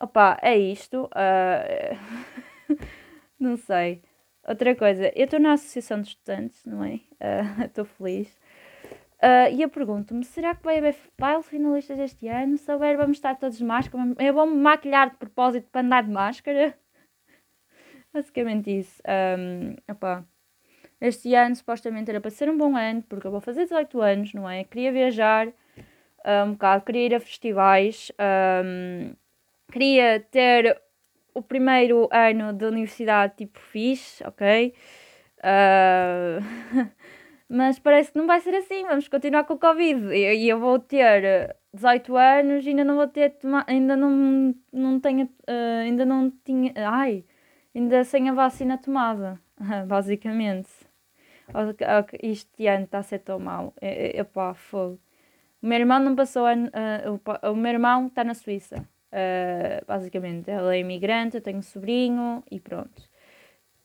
Opa, 0.00 0.38
é 0.40 0.56
isto. 0.56 1.04
Uh, 1.04 2.76
não 3.38 3.56
sei. 3.56 4.02
Outra 4.46 4.74
coisa, 4.74 5.10
eu 5.16 5.24
estou 5.24 5.40
na 5.40 5.52
Associação 5.52 6.02
de 6.02 6.08
Estudantes, 6.08 6.64
não 6.66 6.84
é? 6.84 7.00
Ah, 7.18 7.64
estou 7.64 7.84
uh, 7.84 7.86
feliz. 7.86 8.28
Uh, 9.22 9.48
e 9.54 9.62
eu 9.62 9.70
pergunto-me, 9.70 10.22
será 10.22 10.54
que 10.54 10.62
vai 10.62 10.78
haver 10.78 10.96
bailes 11.18 11.46
finalistas 11.46 11.98
este 11.98 12.28
ano? 12.28 12.58
Se 12.58 12.70
houver, 12.70 12.96
vamos 12.96 13.16
estar 13.16 13.36
todos 13.36 13.56
de 13.56 13.64
máscara? 13.64 14.04
Eu 14.18 14.34
vou-me 14.34 14.54
maquilhar 14.54 15.10
de 15.10 15.16
propósito 15.16 15.66
para 15.72 15.80
andar 15.80 16.02
de 16.02 16.10
máscara? 16.10 16.74
Basicamente 18.12 18.78
isso. 18.78 19.02
Um, 19.38 19.76
opa. 19.90 20.26
Este 21.00 21.34
ano 21.34 21.56
supostamente 21.56 22.10
era 22.10 22.20
para 22.20 22.30
ser 22.30 22.50
um 22.50 22.56
bom 22.56 22.76
ano, 22.76 23.02
porque 23.02 23.26
eu 23.26 23.30
vou 23.30 23.40
fazer 23.40 23.64
18 23.64 24.00
anos, 24.00 24.34
não 24.34 24.48
é? 24.48 24.64
Queria 24.64 24.92
viajar 24.92 25.48
um 26.46 26.52
bocado, 26.52 26.84
queria 26.84 27.06
ir 27.06 27.14
a 27.14 27.20
festivais. 27.20 28.10
Um, 28.64 29.14
queria 29.70 30.20
ter 30.20 30.80
o 31.34 31.42
primeiro 31.42 32.08
ano 32.12 32.52
de 32.52 32.64
universidade 32.64 33.34
tipo 33.36 33.58
fixe, 33.58 34.24
ok? 34.26 34.72
Uh, 35.38 36.40
mas 37.48 37.78
parece 37.78 38.12
que 38.12 38.18
não 38.18 38.26
vai 38.26 38.40
ser 38.40 38.54
assim, 38.54 38.84
vamos 38.84 39.08
continuar 39.08 39.44
com 39.44 39.54
o 39.54 39.58
Covid. 39.58 40.14
E 40.14 40.48
eu, 40.48 40.58
vou 40.58 40.78
ter 40.78 41.56
18 41.74 42.16
anos 42.16 42.64
e 42.64 42.70
ainda 42.70 42.84
não 42.84 42.96
vou 42.96 43.08
ter 43.08 43.36
ainda 43.66 43.96
não, 43.96 44.54
não 44.72 45.00
tenho, 45.00 45.26
uh, 45.26 45.82
ainda 45.82 46.06
não 46.06 46.30
tinha, 46.44 46.72
ai, 46.76 47.24
ainda 47.74 48.04
sem 48.04 48.30
a 48.30 48.32
vacina 48.32 48.78
tomada, 48.78 49.40
basicamente. 49.86 50.70
Este 52.22 52.66
ano 52.66 52.84
está 52.84 52.98
a 52.98 53.02
ser 53.02 53.18
tão 53.18 53.38
mal. 53.38 53.74
Epá, 53.82 54.54
fogo. 54.54 54.98
O 55.62 55.66
meu 55.66 55.78
irmão 55.78 55.98
não 55.98 56.14
passou 56.14 56.46
ano, 56.46 56.68
uh, 56.68 57.20
o, 57.46 57.52
o 57.52 57.56
meu 57.56 57.72
irmão 57.72 58.06
está 58.06 58.24
na 58.24 58.34
Suíça. 58.34 58.86
Uh, 59.14 59.84
basicamente, 59.86 60.50
ela 60.50 60.74
é 60.74 60.80
imigrante, 60.80 61.36
eu 61.36 61.40
tenho 61.40 61.58
um 61.58 61.62
sobrinho 61.62 62.42
e 62.50 62.58
pronto. 62.58 63.00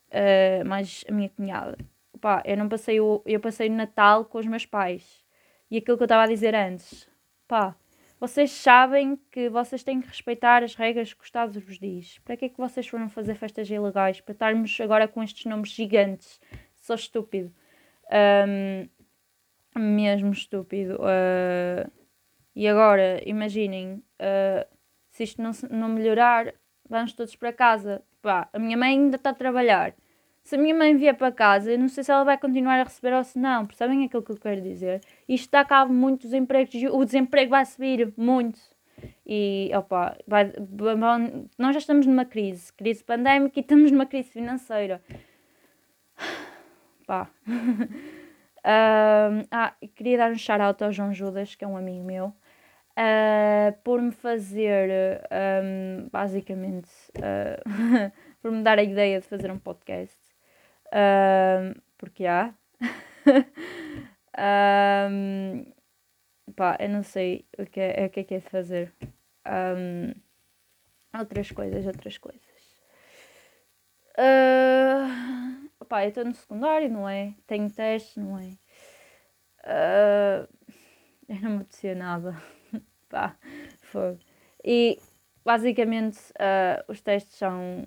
Uh, 0.10 0.66
a 1.08 1.12
minha 1.12 1.30
cunhada. 1.30 1.78
Pá, 2.20 2.42
eu 2.44 2.58
não 2.58 2.68
passei 2.68 3.00
o, 3.00 3.22
eu 3.26 3.40
passei 3.40 3.70
o 3.70 3.74
Natal 3.74 4.26
com 4.26 4.40
os 4.40 4.48
meus 4.48 4.66
pais. 4.66 5.24
E 5.70 5.78
aquilo 5.78 5.98
que 5.98 6.04
eu 6.04 6.06
estava 6.06 6.24
a 6.24 6.28
dizer 6.28 6.56
antes. 6.56 7.08
Pá, 7.48 7.76
vocês 8.20 8.50
sabem 8.52 9.18
que 9.32 9.50
vocês 9.50 9.84
têm 9.84 10.02
que 10.02 10.08
respeitar 10.08 10.64
as 10.64 10.74
regras 10.74 11.14
que 11.14 11.22
o 11.22 11.24
Estado 11.24 11.60
vos 11.60 11.78
diz. 11.78 12.18
Para 12.20 12.36
que 12.36 12.46
é 12.46 12.50
que 12.50 12.58
vocês 12.58 12.88
foram 12.88 13.08
fazer 13.08 13.36
festas 13.36 13.70
ilegais? 13.70 14.20
Para 14.20 14.34
estarmos 14.34 14.82
agora 14.82 15.08
com 15.08 15.22
estes 15.22 15.46
nomes 15.46 15.70
gigantes. 15.70 16.42
Sou 16.76 16.96
estúpido. 16.96 17.54
Um, 18.12 18.90
mesmo 19.80 20.32
estúpido. 20.32 20.96
Uh, 20.96 21.90
e 22.56 22.68
agora, 22.68 23.22
imaginem, 23.26 24.04
uh, 24.20 24.79
se 25.20 25.24
isto 25.24 25.42
não, 25.42 25.52
não 25.70 25.90
melhorar, 25.90 26.54
vamos 26.90 27.12
todos 27.12 27.36
para 27.36 27.52
casa. 27.52 28.02
Pá, 28.22 28.48
a 28.54 28.58
minha 28.60 28.78
mãe 28.78 28.92
ainda 28.92 29.18
está 29.18 29.32
a 29.32 29.34
trabalhar. 29.34 29.94
Se 30.44 30.56
a 30.56 30.58
minha 30.58 30.74
mãe 30.74 30.96
vier 30.96 31.14
para 31.14 31.30
casa, 31.32 31.74
eu 31.74 31.78
não 31.78 31.90
sei 31.90 32.06
se 32.06 32.12
ela 32.12 32.24
vai 32.24 32.38
continuar 32.38 32.80
a 32.80 32.84
receber 32.84 33.14
ou 33.14 33.24
se 33.24 33.38
não. 33.38 33.66
Percebem 33.66 34.06
aquilo 34.06 34.24
que 34.24 34.32
eu 34.32 34.38
quero 34.38 34.62
dizer? 34.62 35.02
Isto 35.28 35.52
dá 35.52 35.66
cabo 35.66 35.94
muito 35.94 36.34
empregos. 36.34 36.74
O 36.92 37.04
desemprego 37.04 37.50
vai 37.50 37.66
subir 37.66 38.14
muito. 38.16 38.60
E, 39.26 39.70
opa, 39.76 40.18
vai, 40.26 40.54
nós 41.58 41.74
já 41.74 41.80
estamos 41.80 42.06
numa 42.06 42.24
crise. 42.24 42.72
Crise 42.72 43.04
pandémica 43.04 43.60
e 43.60 43.62
estamos 43.62 43.92
numa 43.92 44.06
crise 44.06 44.30
financeira. 44.30 45.02
Pá. 47.06 47.30
ah, 48.64 49.76
queria 49.96 50.18
dar 50.18 50.32
um 50.32 50.38
shout-out 50.38 50.82
ao 50.82 50.94
João 50.94 51.14
Judas, 51.14 51.56
que 51.56 51.66
é 51.66 51.68
um 51.68 51.76
amigo 51.76 52.06
meu 52.06 52.34
uh, 53.00 53.78
por 53.84 54.02
me 54.02 54.12
fazer, 54.12 55.22
um, 55.64 56.10
basicamente, 56.12 56.90
uh, 57.18 58.12
por 58.42 58.52
me 58.52 58.62
dar 58.62 58.78
a 58.78 58.84
ideia 58.84 59.20
de 59.20 59.28
fazer 59.28 59.50
um 59.50 59.58
podcast. 59.58 60.20
Uh, 60.88 61.80
porque 61.98 62.26
há. 62.26 62.54
um, 65.10 65.66
pá, 66.56 66.78
eu 66.80 66.90
não 66.90 67.04
sei 67.04 67.46
o 67.58 67.66
que 67.66 67.80
é, 67.80 68.06
o 68.06 68.10
que 68.10 68.20
é, 68.20 68.24
que 68.24 68.36
é 68.36 68.40
de 68.40 68.50
fazer. 68.50 68.94
Um, 69.48 70.14
outras 71.18 71.52
coisas, 71.52 71.86
outras 71.86 72.18
coisas. 72.18 72.50
Uh, 74.18 75.70
eu 75.80 76.10
estou 76.10 76.26
no 76.26 76.34
secundário, 76.36 76.90
não 76.90 77.08
é? 77.08 77.34
Tenho 77.48 77.70
testes, 77.72 78.18
não 78.18 78.38
é? 78.38 78.58
Uh, 79.64 80.48
eu 81.28 81.36
não 81.42 81.52
me 81.52 81.58
apetecia 81.58 81.96
nada 81.96 82.36
pá, 83.10 83.36
fogo. 83.82 84.20
E 84.64 85.00
basicamente 85.44 86.18
uh, 86.34 86.84
os 86.88 87.02
testes 87.02 87.36
são, 87.36 87.86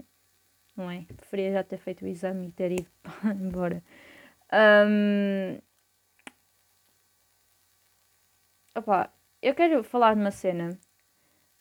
não 0.77 0.91
é? 0.91 1.05
Preferia 1.17 1.53
já 1.53 1.65
ter 1.65 1.79
feito 1.79 2.05
o 2.05 2.09
exame 2.09 2.49
e 2.49 2.53
ter 2.53 2.73
ido 2.73 2.91
embora. 3.25 3.83
Um, 4.53 5.59
eu 9.41 9.55
quero 9.55 9.83
falar 9.83 10.15
de 10.15 10.21
uma 10.21 10.31
cena. 10.31 10.79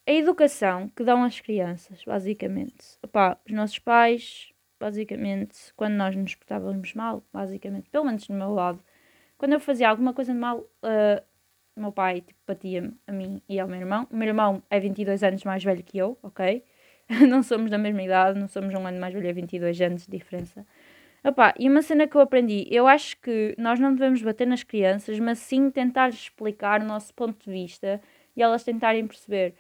A 0.08 0.12
educação 0.12 0.90
que 0.90 1.04
dão 1.04 1.24
as 1.24 1.40
crianças, 1.40 2.04
basicamente. 2.04 2.98
Opa, 3.04 3.40
os 3.46 3.54
nossos 3.54 3.80
pais, 3.80 4.52
basicamente, 4.80 5.74
quando 5.76 5.94
nós 5.94 6.16
nos 6.16 6.36
portávamos 6.36 6.94
mal, 6.94 7.24
basicamente, 7.32 7.90
pelo 7.90 8.06
menos 8.06 8.26
do 8.28 8.34
meu 8.34 8.52
lado, 8.52 8.84
quando 9.38 9.54
eu 9.54 9.60
fazia 9.60 9.90
alguma 9.90 10.14
coisa 10.14 10.34
de 10.34 10.40
mal, 10.40 10.60
uh, 10.60 11.24
Meu 11.76 11.92
pai 11.92 12.22
tipo, 12.22 12.40
batia-me 12.46 12.94
a 13.08 13.12
mim 13.12 13.42
e 13.48 13.60
ao 13.60 13.68
meu 13.68 13.80
irmão. 13.80 14.08
O 14.12 14.16
meu 14.16 14.28
irmão 14.28 14.64
é 14.70 14.80
22 14.80 15.24
anos 15.24 15.44
mais 15.44 15.64
velho 15.64 15.84
que 15.84 15.98
eu, 15.98 16.18
ok? 16.22 16.64
não 17.28 17.44
somos 17.44 17.70
da 17.70 17.78
mesma 17.78 18.04
idade, 18.04 18.40
não 18.40 18.48
somos 18.48 18.74
um 18.74 18.86
ano 18.86 19.00
mais 19.00 19.14
velho, 19.14 19.28
é 19.28 19.34
22 19.34 19.82
anos 19.82 20.06
de 20.06 20.12
diferença. 20.12 20.66
Opa, 21.24 21.54
e 21.60 21.70
uma 21.70 21.84
cena 21.84 22.08
que 22.08 22.16
eu 22.16 22.22
aprendi, 22.22 22.68
eu 22.72 22.88
acho 22.88 23.16
que 23.18 23.54
nós 23.58 23.80
não 23.80 23.94
devemos 23.94 24.22
bater 24.24 24.48
nas 24.48 24.64
crianças, 24.64 25.20
mas 25.20 25.38
sim 25.38 25.70
tentar 25.70 26.10
explicar 26.10 26.82
o 26.82 26.86
nosso 26.86 27.14
ponto 27.14 27.46
de 27.46 27.52
vista 27.52 28.02
e 28.36 28.42
elas 28.42 28.64
tentarem 28.64 29.06
perceber. 29.06 29.54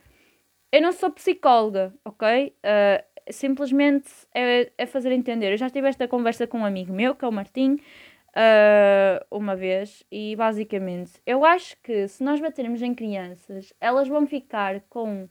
Eu 0.72 0.82
não 0.82 0.92
sou 0.92 1.12
psicóloga, 1.12 1.94
ok? 2.04 2.56
Uh, 2.66 3.12
simplesmente 3.30 4.10
é, 4.34 4.72
é, 4.78 4.86
fazer 4.86 5.12
entender. 5.12 5.52
Eu 5.52 5.58
já 5.58 5.70
tive 5.70 5.88
esta 5.88 6.08
conversa 6.08 6.48
com 6.48 6.60
um 6.60 6.66
amigo 6.66 6.94
meu, 6.94 7.14
que 7.14 7.24
é 7.24 7.28
o 7.28 7.32
Martim, 7.32 7.80
uh, 8.36 9.26
uma 9.30 9.56
vez, 9.56 10.04
e 10.12 10.36
basicamente 10.36 11.14
eu 11.26 11.46
acho 11.46 11.76
que 11.82 12.08
se 12.08 12.24
nós 12.24 12.40
batermos 12.40 12.82
em 12.82 12.94
crianças, 12.94 13.74
elas 13.80 14.08
vão 14.08 14.26
ficar 14.26 14.82
com 14.90 15.28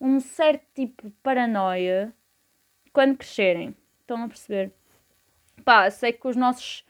um 0.00 0.20
certo 0.20 0.64
tipo 0.74 1.08
de 1.08 1.14
paranoia 1.22 2.12
quando 2.92 3.16
crescerem. 3.16 3.74
Estão 4.00 4.24
a 4.24 4.28
perceber? 4.28 4.72
Pá, 5.64 5.90
sei 5.90 6.12
que 6.12 6.26
os 6.26 6.36
nossos 6.36 6.84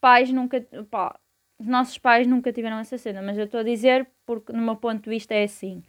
pais 0.00 0.30
nunca. 0.30 0.60
Pá, 0.90 1.18
os 1.58 1.66
nossos 1.66 1.98
pais 1.98 2.26
nunca 2.26 2.52
tiveram 2.52 2.78
essa 2.78 2.98
cena, 2.98 3.22
mas 3.22 3.38
eu 3.38 3.44
estou 3.44 3.60
a 3.60 3.64
dizer 3.64 4.06
porque, 4.26 4.52
no 4.52 4.62
meu 4.62 4.76
ponto 4.76 5.02
de 5.02 5.10
vista, 5.10 5.34
é 5.34 5.44
assim. 5.44 5.82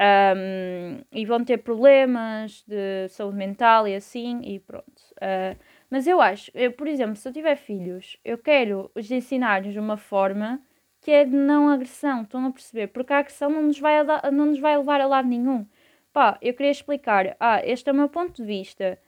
Um, 0.00 1.00
e 1.10 1.26
vão 1.26 1.44
ter 1.44 1.58
problemas 1.58 2.62
de 2.66 3.08
saúde 3.08 3.36
mental 3.36 3.88
e 3.88 3.96
assim, 3.96 4.40
e 4.42 4.60
pronto. 4.60 5.02
Uh, 5.16 5.58
mas 5.90 6.06
eu 6.06 6.20
acho, 6.20 6.50
eu, 6.54 6.72
por 6.72 6.86
exemplo, 6.86 7.16
se 7.16 7.28
eu 7.28 7.32
tiver 7.32 7.56
filhos, 7.56 8.16
eu 8.24 8.38
quero 8.38 8.90
os 8.94 9.10
ensinar-lhes 9.10 9.72
de 9.72 9.80
uma 9.80 9.96
forma 9.96 10.60
que 11.00 11.10
é 11.10 11.24
de 11.24 11.36
não 11.36 11.68
agressão, 11.68 12.22
estão 12.22 12.46
a 12.46 12.50
perceber? 12.52 12.88
Porque 12.88 13.12
a 13.12 13.18
agressão 13.18 13.50
não 13.50 13.62
nos 13.62 13.78
vai, 13.78 13.98
a, 13.98 14.30
não 14.30 14.46
nos 14.46 14.58
vai 14.60 14.76
levar 14.76 15.00
a 15.00 15.06
lado 15.06 15.28
nenhum. 15.28 15.66
Pá, 16.12 16.38
eu 16.42 16.54
queria 16.54 16.72
explicar, 16.72 17.36
ah, 17.40 17.60
este 17.64 17.88
é 17.88 17.92
o 17.92 17.96
meu 17.96 18.08
ponto 18.08 18.42
de 18.42 18.44
vista 18.44 18.98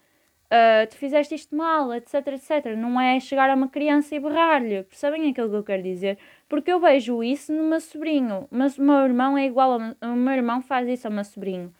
uh, 0.51 0.87
tu 0.89 0.97
fizeste 0.97 1.35
isto 1.35 1.55
mal, 1.55 1.93
etc, 1.95 2.15
etc. 2.29 2.77
Não 2.77 3.01
é 3.01 3.19
chegar 3.21 3.49
a 3.51 3.55
uma 3.55 3.69
criança 3.69 4.15
e 4.15 4.21
berrar-lhe. 4.21 4.83
Percebem 4.85 5.31
aquilo 5.31 5.49
que 5.51 5.57
eu 5.57 5.65
quero 5.65 5.83
dizer? 5.83 6.19
Porque 6.49 6.73
eu 6.73 6.81
vejo 6.81 7.23
isso 7.23 7.53
no 7.53 7.65
meu 7.65 7.81
sobrinho. 7.81 8.49
Mas 8.51 8.77
o 8.79 8.83
meu 8.83 9.05
irmão 9.05 9.39
é 9.39 9.47
igual 9.47 9.73
ao 9.73 10.13
o 10.13 10.17
meu 10.17 10.35
irmão 10.35 10.61
faz 10.61 10.89
isso 10.89 11.07
ao 11.07 11.13
meu 11.13 11.25
sobrinho. 11.25 11.73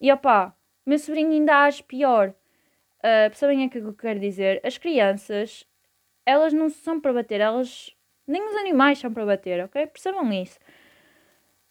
E 0.00 0.12
opá, 0.12 0.54
meu 0.86 0.98
sobrinho 0.98 1.32
ainda 1.32 1.64
age 1.64 1.82
pior. 1.82 2.34
Uh, 3.00 3.28
percebem 3.30 3.64
aquilo 3.64 3.84
que 3.84 3.90
eu 3.90 4.10
quero 4.10 4.20
dizer? 4.20 4.60
As 4.64 4.78
crianças, 4.78 5.66
elas 6.24 6.52
não 6.52 6.68
são 6.68 7.00
para 7.00 7.12
bater, 7.12 7.40
elas. 7.40 7.94
Nem 8.26 8.46
os 8.46 8.54
animais 8.56 8.98
são 8.98 9.12
para 9.12 9.26
bater, 9.26 9.64
ok? 9.64 9.86
Percebam 9.86 10.32
isso. 10.32 10.58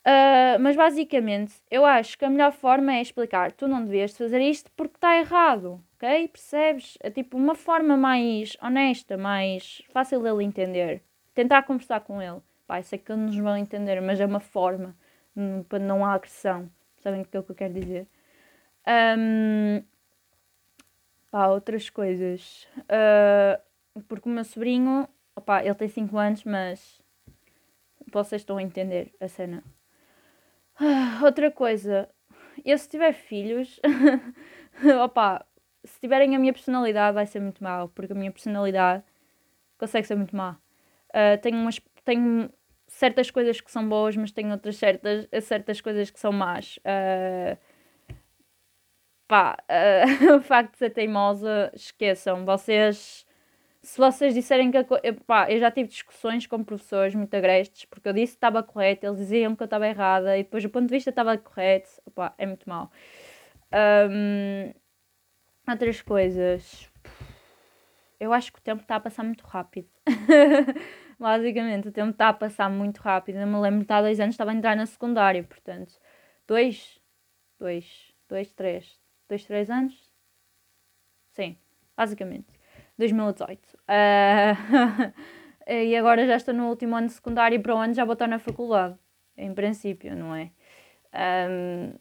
Uh, 0.05 0.59
mas 0.59 0.75
basicamente, 0.75 1.53
eu 1.69 1.85
acho 1.85 2.17
que 2.17 2.25
a 2.25 2.29
melhor 2.29 2.51
forma 2.51 2.93
é 2.93 3.01
explicar: 3.01 3.51
tu 3.51 3.67
não 3.67 3.85
devias 3.85 4.17
fazer 4.17 4.41
isto 4.41 4.71
porque 4.75 4.97
está 4.97 5.17
errado 5.17 5.83
ok? 5.99 6.27
Percebes? 6.29 6.97
É 7.01 7.11
tipo 7.11 7.37
uma 7.37 7.55
forma 7.55 7.97
mais 7.97 8.57
honesta, 8.61 9.17
mais 9.17 9.81
fácil 9.89 10.21
dele 10.21 10.43
entender. 10.43 11.03
Tentar 11.35 11.63
conversar 11.63 12.01
com 12.01 12.21
ele. 12.21 12.41
Pá, 12.65 12.81
sei 12.81 12.99
que 12.99 13.11
eles 13.11 13.25
nos 13.25 13.37
vão 13.37 13.57
entender, 13.57 14.01
mas 14.01 14.19
é 14.19 14.25
uma 14.25 14.39
forma 14.39 14.95
hum, 15.35 15.63
para 15.63 15.79
não 15.79 16.05
há 16.05 16.13
agressão. 16.13 16.69
Sabem 16.97 17.21
o 17.21 17.25
que 17.25 17.35
é 17.35 17.39
o 17.39 17.43
que 17.43 17.51
eu 17.51 17.55
quero 17.55 17.73
dizer? 17.73 18.07
Um, 19.17 19.83
pá, 21.31 21.47
outras 21.47 21.89
coisas. 21.89 22.67
Uh, 22.81 24.01
porque 24.07 24.29
o 24.29 24.31
meu 24.31 24.43
sobrinho, 24.43 25.07
opá, 25.35 25.63
ele 25.63 25.75
tem 25.75 25.87
5 25.87 26.17
anos, 26.17 26.43
mas 26.43 27.01
vocês 28.11 28.41
estão 28.41 28.57
a 28.57 28.63
entender 28.63 29.13
a 29.19 29.27
cena. 29.27 29.63
Uh, 30.79 31.23
outra 31.25 31.51
coisa, 31.51 32.09
eu 32.63 32.77
se 32.77 32.87
tiver 32.87 33.13
filhos, 33.13 33.79
opá, 35.03 35.45
se 35.83 35.99
tiverem 35.99 36.35
a 36.35 36.39
minha 36.39 36.53
personalidade, 36.53 37.13
vai 37.13 37.25
ser 37.25 37.39
muito 37.39 37.63
mal, 37.63 37.89
porque 37.89 38.13
a 38.13 38.15
minha 38.15 38.31
personalidade 38.31 39.03
consegue 39.77 40.07
ser 40.07 40.15
muito 40.15 40.35
má. 40.35 40.57
Uh, 41.09 41.39
tenho, 41.41 41.57
umas, 41.57 41.79
tenho 42.05 42.49
certas 42.87 43.31
coisas 43.31 43.61
que 43.61 43.71
são 43.71 43.87
boas, 43.87 44.15
mas 44.15 44.31
tenho 44.31 44.51
outras 44.51 44.77
certas, 44.77 45.27
certas 45.43 45.81
coisas 45.81 46.09
que 46.09 46.19
são 46.19 46.31
más. 46.31 46.77
Uh, 46.77 47.57
pá, 49.29 49.57
uh, 49.69 50.37
o 50.37 50.41
facto 50.41 50.73
de 50.73 50.79
ser 50.79 50.89
teimosa, 50.89 51.71
esqueçam. 51.75 52.45
Vocês, 52.45 53.25
se 53.81 53.97
vocês 53.97 54.33
disserem 54.33 54.71
que 54.71 54.77
a 54.77 54.85
eu, 55.03 55.15
pá, 55.25 55.49
eu 55.51 55.59
já 55.59 55.71
tive 55.71 55.89
discussões 55.89 56.47
com 56.47 56.63
professores 56.63 57.15
muito 57.15 57.33
agrestes, 57.35 57.85
porque 57.85 58.09
eu 58.09 58.13
disse 58.13 58.33
que 58.33 58.37
estava 58.37 58.63
correto, 58.63 59.05
eles 59.05 59.19
diziam 59.19 59.55
que 59.55 59.63
eu 59.63 59.65
estava 59.65 59.87
errada, 59.87 60.37
e 60.37 60.43
depois 60.43 60.65
o 60.65 60.69
ponto 60.69 60.87
de 60.87 60.95
vista 60.95 61.11
estava 61.11 61.37
correto, 61.37 61.89
pá, 62.15 62.33
é 62.37 62.45
muito 62.45 62.67
mal 62.67 62.91
Um, 63.73 64.73
Outras 65.69 66.01
coisas. 66.01 66.89
Eu 68.19 68.33
acho 68.33 68.51
que 68.51 68.59
o 68.59 68.61
tempo 68.61 68.81
está 68.81 68.95
a 68.95 68.99
passar 68.99 69.23
muito 69.23 69.45
rápido. 69.45 69.87
Basicamente, 71.19 71.87
o 71.89 71.91
tempo 71.91 72.09
está 72.11 72.29
a 72.29 72.33
passar 72.33 72.69
muito 72.69 72.97
rápido. 72.97 73.37
Eu 73.37 73.47
me 73.47 73.59
lembro 73.59 73.85
de 73.85 73.93
há 73.93 74.01
dois 74.01 74.19
anos 74.19 74.33
estava 74.33 74.51
a 74.51 74.55
entrar 74.55 74.75
na 74.75 74.87
secundária, 74.87 75.43
portanto. 75.43 75.93
Dois, 76.47 76.99
dois, 77.59 78.11
dois, 78.27 78.51
três. 78.53 78.99
Dois, 79.29 79.45
três 79.45 79.69
anos? 79.69 80.11
Sim, 81.33 81.55
basicamente. 81.95 82.47
2018. 82.97 83.75
Uh, 83.75 85.13
e 85.71 85.95
agora 85.95 86.25
já 86.25 86.35
estou 86.35 86.53
no 86.53 86.67
último 86.67 86.95
ano 86.95 87.07
de 87.07 87.13
secundário 87.13 87.55
e 87.55 87.59
para 87.59 87.75
onde 87.75 87.93
já 87.95 88.03
vou 88.03 88.13
estar 88.13 88.27
na 88.27 88.39
faculdade. 88.39 88.97
Em 89.37 89.53
princípio, 89.53 90.15
não 90.15 90.35
é? 90.35 90.51
Um, 91.13 91.93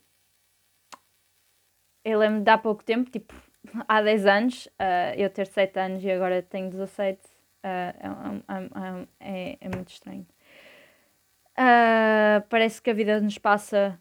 eu 2.05 2.19
lembro 2.19 2.41
de 2.43 2.51
há 2.51 2.57
pouco 2.57 2.83
tempo, 2.83 3.11
tipo, 3.11 3.35
há 3.87 4.01
10 4.01 4.27
anos, 4.27 4.67
uh, 4.67 5.15
eu 5.17 5.29
ter 5.29 5.47
7 5.47 5.79
anos 5.79 6.03
e 6.03 6.11
agora 6.11 6.43
tenho 6.43 6.71
17, 6.71 7.21
uh, 7.27 7.29
é, 7.61 9.09
é, 9.21 9.59
é, 9.61 9.69
muito 9.69 9.91
estranho. 9.91 10.27
Uh, 11.59 12.41
parece 12.49 12.81
que 12.81 12.91
a 12.91 12.95
vida 12.95 13.21
nos 13.21 13.37
passa. 13.37 14.01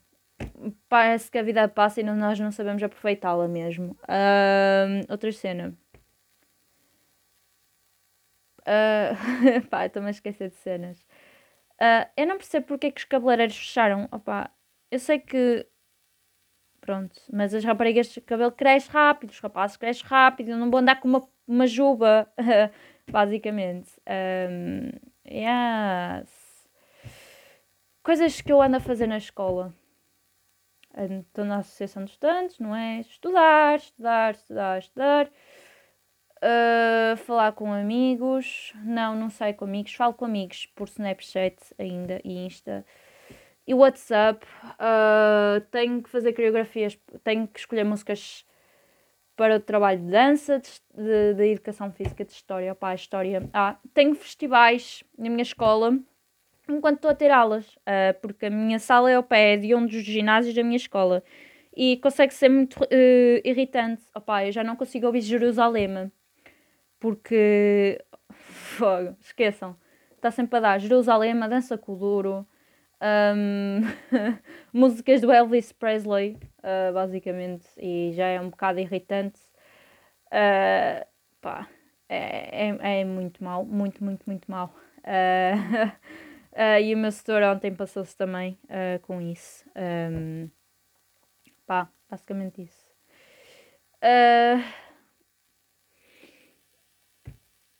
Parece 0.89 1.31
que 1.31 1.37
a 1.37 1.43
vida 1.43 1.67
passa 1.67 2.01
e 2.01 2.03
nós 2.03 2.39
não 2.39 2.51
sabemos 2.51 2.83
aproveitá-la 2.83 3.47
mesmo. 3.47 3.97
outra 5.09 5.31
cena. 5.31 5.75
Uh, 8.61 9.61
pá, 9.69 9.85
estou-me 9.85 10.09
a 10.09 10.11
esquecer 10.11 10.49
de 10.49 10.55
cenas. 10.55 11.05
eu 12.17 12.27
não 12.27 12.37
percebo 12.37 12.67
porque 12.67 12.87
é 12.87 12.91
que 12.91 12.99
os 12.99 13.05
cabeleireiros 13.05 13.57
fecharam. 13.57 14.07
Opa, 14.11 14.51
eu 14.91 14.99
sei 14.99 15.19
que 15.19 15.65
Pronto, 16.87 17.19
mas 17.33 17.53
as 17.53 17.65
raparigas 17.65 18.07
de 18.07 18.21
cabelo 18.21 18.49
cresce 18.49 18.89
rápido, 18.89 19.31
os 19.31 19.39
rapazes 19.41 19.75
crescem 19.75 20.07
rápido, 20.07 20.51
eu 20.51 20.57
não 20.57 20.71
vou 20.71 20.79
andar 20.79 21.01
com 21.01 21.07
uma, 21.09 21.27
uma 21.45 21.67
juba, 21.67 22.31
basicamente. 23.11 23.91
Um, 24.07 24.91
yes. 25.29 26.31
Coisas 28.01 28.39
que 28.39 28.51
eu 28.53 28.61
ando 28.61 28.77
a 28.77 28.79
fazer 28.79 29.05
na 29.05 29.17
escola. 29.17 29.73
Estou 30.97 31.45
na 31.45 31.57
Associação 31.57 32.03
de 32.03 32.11
Estudantes, 32.11 32.57
não 32.59 32.75
é? 32.75 33.01
Estudar, 33.01 33.75
estudar, 33.75 34.33
estudar, 34.33 34.79
estudar. 34.79 35.31
Uh, 36.37 37.17
falar 37.17 37.51
com 37.51 37.71
amigos. 37.71 38.73
Não, 38.83 39.15
não 39.15 39.29
saio 39.29 39.53
com 39.55 39.65
amigos. 39.65 39.93
Falo 39.93 40.13
com 40.13 40.25
amigos 40.25 40.65
por 40.75 40.87
Snapchat 40.87 41.55
ainda 41.77 42.19
e 42.23 42.45
Insta 42.45 42.83
e 43.67 43.73
WhatsApp. 43.73 44.45
Uh, 44.63 45.61
tenho 45.69 46.01
que 46.01 46.09
fazer 46.09 46.33
coreografias, 46.33 46.97
tenho 47.23 47.47
que 47.47 47.59
escolher 47.59 47.83
músicas 47.83 48.45
para 49.35 49.57
o 49.57 49.59
trabalho 49.59 49.99
de 49.99 50.09
dança, 50.09 50.59
de, 50.59 50.69
de, 50.95 51.33
de 51.35 51.51
educação 51.51 51.91
física, 51.91 52.25
de 52.25 52.31
história. 52.31 52.71
Opá, 52.71 52.95
história. 52.95 53.47
Ah, 53.53 53.77
tenho 53.93 54.15
festivais 54.15 55.03
na 55.15 55.29
minha 55.29 55.43
escola 55.43 55.99
enquanto 56.69 56.97
estou 56.97 57.11
a 57.11 57.15
ter 57.15 57.31
aulas, 57.31 57.65
uh, 57.75 58.19
porque 58.21 58.47
a 58.47 58.49
minha 58.49 58.79
sala 58.79 59.11
é 59.11 59.15
ao 59.15 59.23
pé 59.23 59.57
de 59.57 59.73
um 59.75 59.85
dos 59.85 60.03
ginásios 60.03 60.55
da 60.55 60.63
minha 60.63 60.77
escola 60.77 61.23
e 61.75 61.97
consegue 61.97 62.33
ser 62.33 62.49
muito 62.49 62.81
uh, 62.83 62.87
irritante. 63.43 64.03
Opá, 64.15 64.45
eu 64.45 64.51
já 64.51 64.63
não 64.63 64.75
consigo 64.75 65.05
ouvir 65.07 65.21
Jerusalém 65.21 66.11
porque. 66.99 68.03
Fogo, 68.29 69.15
esqueçam. 69.19 69.75
Está 70.15 70.31
sempre 70.31 70.57
a 70.57 70.59
dar 70.59 70.79
Jerusalém, 70.79 71.39
dança 71.39 71.77
com 71.77 71.93
o 71.93 71.95
duro 71.95 72.47
um, 73.01 73.81
músicas 74.73 75.21
do 75.21 75.31
Elvis 75.31 75.71
Presley, 75.71 76.37
uh, 76.59 76.93
basicamente, 76.93 77.67
e 77.77 78.11
já 78.13 78.25
é 78.25 78.39
um 78.39 78.49
bocado 78.49 78.79
irritante. 78.79 79.39
Uh, 80.27 81.05
pá, 81.41 81.67
é, 82.09 82.67
é, 82.67 82.99
é, 83.01 83.05
muito 83.05 83.43
mal, 83.43 83.65
muito, 83.65 84.03
muito, 84.03 84.23
muito 84.25 84.49
mal. 84.49 84.73
Uh, 84.99 85.91
e 86.81 86.93
o 86.93 86.97
meu 86.97 87.11
setor 87.11 87.43
ontem 87.43 87.73
passou-se 87.75 88.15
também 88.15 88.57
com 89.03 89.21
isso. 89.21 89.63
Um, 89.75 90.49
pá, 91.65 91.89
basicamente 92.09 92.63
isso. 92.63 92.87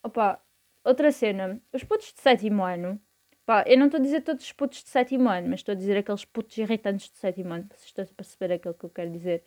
opa, 0.04 0.42
outra 0.84 1.12
cena. 1.12 1.60
Os 1.74 1.84
putos 1.84 2.14
de 2.14 2.22
sétimo 2.22 2.64
ano 2.64 3.02
Pá, 3.48 3.64
eu 3.66 3.78
não 3.78 3.86
estou 3.86 3.98
a 3.98 4.04
dizer 4.04 4.24
todos 4.24 4.44
os 4.44 4.52
putos 4.52 4.84
de 4.84 4.90
sétimo 4.90 5.30
ano, 5.30 5.48
mas 5.48 5.62
estou 5.62 5.72
a 5.72 5.76
dizer 5.76 5.96
aqueles 5.98 6.26
putos 6.26 6.58
irritantes 6.58 7.10
de 7.10 7.18
sétimo 7.18 7.54
ano. 7.54 7.66
Vocês 7.70 7.86
estão 7.86 8.04
a 8.04 8.08
perceber 8.14 8.54
aquilo 8.54 8.74
que 8.74 8.84
eu 8.84 8.90
quero 8.90 9.10
dizer. 9.10 9.42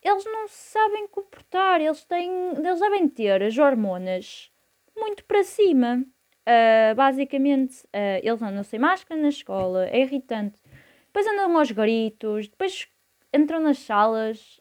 Eles 0.00 0.24
não 0.24 0.46
sabem 0.46 1.08
comportar, 1.08 1.80
eles 1.80 2.04
têm. 2.04 2.30
Eles 2.56 2.78
devem 2.78 3.08
ter 3.08 3.42
as 3.42 3.58
hormonas 3.58 4.52
muito 4.96 5.24
para 5.24 5.42
cima. 5.42 6.04
Uh, 6.48 6.94
basicamente, 6.94 7.84
uh, 7.88 8.20
eles 8.22 8.40
andam 8.40 8.62
sem 8.62 8.78
máscara 8.78 9.20
na 9.20 9.28
escola, 9.28 9.86
é 9.88 10.00
irritante. 10.00 10.58
Depois 11.08 11.26
andam 11.26 11.58
aos 11.58 11.70
gritos, 11.70 12.48
depois 12.48 12.88
entram 13.34 13.60
nas 13.60 13.78
salas. 13.80 14.58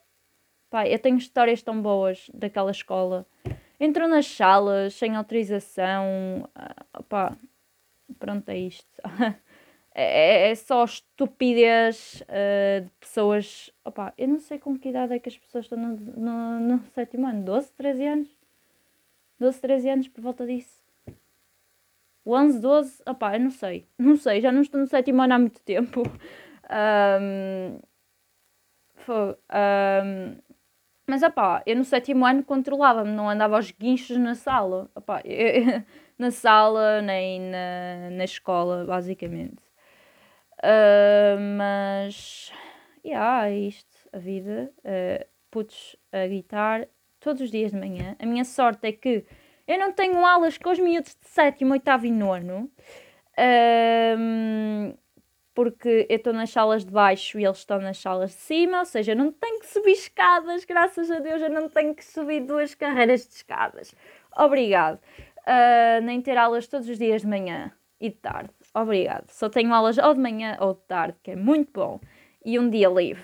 Pá, 0.70 0.86
eu 0.86 1.00
tenho 1.00 1.18
histórias 1.18 1.62
tão 1.64 1.82
boas 1.82 2.30
daquela 2.34 2.72
escola. 2.72 3.26
Entram 3.80 4.10
nas 4.10 4.28
salas 4.28 4.96
sem 4.96 5.16
autorização. 5.16 6.50
Uh, 7.00 7.38
pronto, 8.20 8.50
é 8.50 8.58
isto. 8.58 9.02
é, 9.96 10.50
é, 10.50 10.56
só 10.56 10.84
estupidez 10.84 12.22
uh, 12.24 12.84
de 12.84 12.92
pessoas. 13.00 13.72
Opa, 13.86 14.14
eu 14.18 14.28
não 14.28 14.40
sei 14.40 14.60
com 14.60 14.78
que 14.78 14.90
idade 14.90 15.14
é 15.14 15.20
que 15.20 15.30
as 15.30 15.38
pessoas 15.38 15.64
estão 15.66 15.78
no, 15.80 15.96
no, 15.96 16.60
no 16.60 16.84
sétimo 16.94 17.28
ano. 17.28 17.44
12, 17.46 17.72
13 17.74 18.06
anos? 18.08 18.30
12, 19.40 19.62
13 19.62 19.90
anos 19.90 20.08
por 20.10 20.22
volta 20.22 20.46
disso. 20.46 20.77
11, 22.34 22.60
12, 22.60 23.02
opá, 23.08 23.36
eu 23.36 23.40
não 23.40 23.52
sei. 23.52 23.88
Não 23.98 24.18
sei, 24.18 24.42
já 24.42 24.52
não 24.52 24.62
estou 24.62 24.80
no 24.80 24.88
sétimo 24.88 25.22
ano 25.22 25.34
há 25.34 25.40
muito 25.40 25.62
tempo. 25.62 26.04
Um, 26.70 27.80
um, 29.10 30.38
mas 31.10 31.24
opá, 31.24 31.64
eu 31.66 31.76
no 31.76 31.86
sétimo 31.86 32.26
ano 32.26 32.44
controlava-me, 32.44 33.12
não 33.12 33.30
andava 33.30 33.56
aos 33.56 33.72
guinchos 33.72 34.18
na 34.18 34.36
sala. 34.36 34.90
Opá, 34.96 35.22
eu, 35.24 35.84
na 36.20 36.32
sala 36.32 37.02
nem 37.02 37.40
na, 37.40 38.10
na 38.12 38.24
escola, 38.26 38.86
basicamente. 38.86 39.64
Uh, 40.60 41.40
mas, 41.58 42.52
yeah, 43.06 43.48
é 43.48 43.58
isto, 43.58 44.10
a 44.12 44.18
vida. 44.18 44.72
Uh, 44.80 45.26
putos 45.50 45.96
a 46.12 46.28
gritar 46.28 46.88
todos 47.20 47.42
os 47.42 47.52
dias 47.52 47.72
de 47.72 47.78
manhã. 47.78 48.16
A 48.20 48.26
minha 48.26 48.44
sorte 48.44 48.88
é 48.88 48.92
que 48.92 49.26
eu 49.68 49.78
não 49.78 49.92
tenho 49.92 50.26
aulas 50.26 50.58
com 50.58 50.70
os 50.70 50.80
miúdos 50.80 51.16
de 51.22 51.28
sétimo, 51.28 51.74
oitavo 51.74 52.06
e 52.06 52.12
nono. 52.12 52.72
Uh, 53.38 54.98
porque 55.54 56.06
eu 56.10 56.18
estou 56.18 56.34
nas 56.34 56.52
salas 56.52 56.86
de 56.86 56.92
baixo 56.92 57.40
e 57.40 57.46
eles 57.46 57.58
estão 57.58 57.80
nas 57.80 57.98
salas 57.98 58.30
de 58.30 58.38
cima, 58.38 58.80
ou 58.80 58.86
seja, 58.86 59.14
eu 59.14 59.16
não 59.16 59.32
tenho 59.32 59.60
que 59.60 59.68
subir 59.68 59.92
escadas, 59.92 60.66
graças 60.66 61.10
a 61.10 61.20
Deus 61.20 61.42
eu 61.42 61.50
não 61.50 61.68
tenho 61.68 61.96
que 61.96 62.06
subir 62.06 62.42
duas 62.42 62.76
carreiras 62.76 63.28
de 63.28 63.34
escadas. 63.34 63.94
Obrigado 64.36 65.00
uh, 65.48 66.02
nem 66.04 66.22
ter 66.22 66.38
aulas 66.38 66.68
todos 66.68 66.88
os 66.90 66.98
dias 66.98 67.22
de 67.22 67.28
manhã 67.28 67.72
e 68.00 68.10
de 68.10 68.16
tarde. 68.16 68.50
Obrigado. 68.74 69.30
Só 69.30 69.50
tenho 69.50 69.74
aulas 69.74 69.98
ou 69.98 70.14
de 70.14 70.20
manhã 70.20 70.58
ou 70.60 70.74
de 70.74 70.82
tarde, 70.82 71.18
que 71.24 71.32
é 71.32 71.36
muito 71.36 71.72
bom. 71.74 72.00
E 72.46 72.60
um 72.60 72.70
dia 72.70 72.90
livre. 72.90 73.24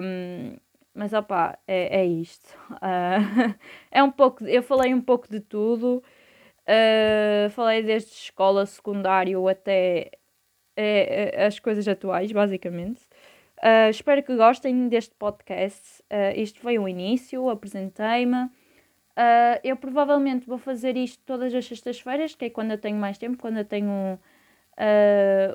Um, 0.00 0.56
mas 0.94 1.12
opá, 1.12 1.58
é, 1.66 2.00
é 2.00 2.06
isto. 2.06 2.48
Uh, 2.72 3.54
é 3.90 4.02
um 4.02 4.10
pouco. 4.10 4.44
Eu 4.44 4.62
falei 4.62 4.92
um 4.94 5.00
pouco 5.00 5.28
de 5.28 5.40
tudo. 5.40 6.02
Uh, 6.62 7.50
falei 7.50 7.82
desde 7.82 8.10
escola, 8.12 8.66
secundário 8.66 9.48
até 9.48 10.12
é, 10.76 11.32
é, 11.34 11.46
as 11.46 11.58
coisas 11.58 11.88
atuais, 11.88 12.30
basicamente. 12.32 13.02
Uh, 13.58 13.90
espero 13.90 14.22
que 14.22 14.36
gostem 14.36 14.88
deste 14.88 15.14
podcast. 15.14 16.02
Isto 16.36 16.60
foi 16.60 16.78
o 16.78 16.88
início, 16.88 17.48
apresentei-me. 17.48 18.50
Eu 19.62 19.76
provavelmente 19.76 20.46
vou 20.46 20.58
fazer 20.58 20.96
isto 20.96 21.22
todas 21.24 21.54
as 21.54 21.66
sextas-feiras, 21.66 22.34
que 22.34 22.46
é 22.46 22.50
quando 22.50 22.72
eu 22.72 22.78
tenho 22.78 22.96
mais 22.96 23.18
tempo, 23.18 23.38
quando 23.38 23.58
eu 23.58 23.64
tenho 23.64 24.18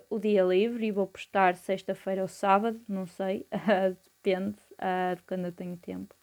o 0.09 0.19
dia 0.19 0.43
livre 0.43 0.87
e 0.87 0.91
vou 0.91 1.07
postar 1.07 1.55
sexta-feira 1.55 2.21
ou 2.21 2.27
sábado, 2.27 2.79
não 2.87 3.05
sei, 3.05 3.45
depende 4.23 4.66
de 5.15 5.23
quando 5.23 5.45
eu 5.45 5.51
tenho 5.51 5.77
tempo. 5.77 6.15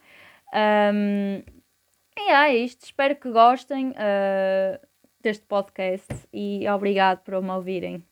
Um, 0.52 1.42
e 2.16 2.30
é 2.30 2.56
isto, 2.56 2.84
espero 2.84 3.16
que 3.16 3.30
gostem 3.30 3.92
deste 5.20 5.44
podcast 5.46 6.08
e 6.32 6.68
obrigado 6.68 7.20
por 7.24 7.34
me 7.42 7.50
ouvirem. 7.50 8.04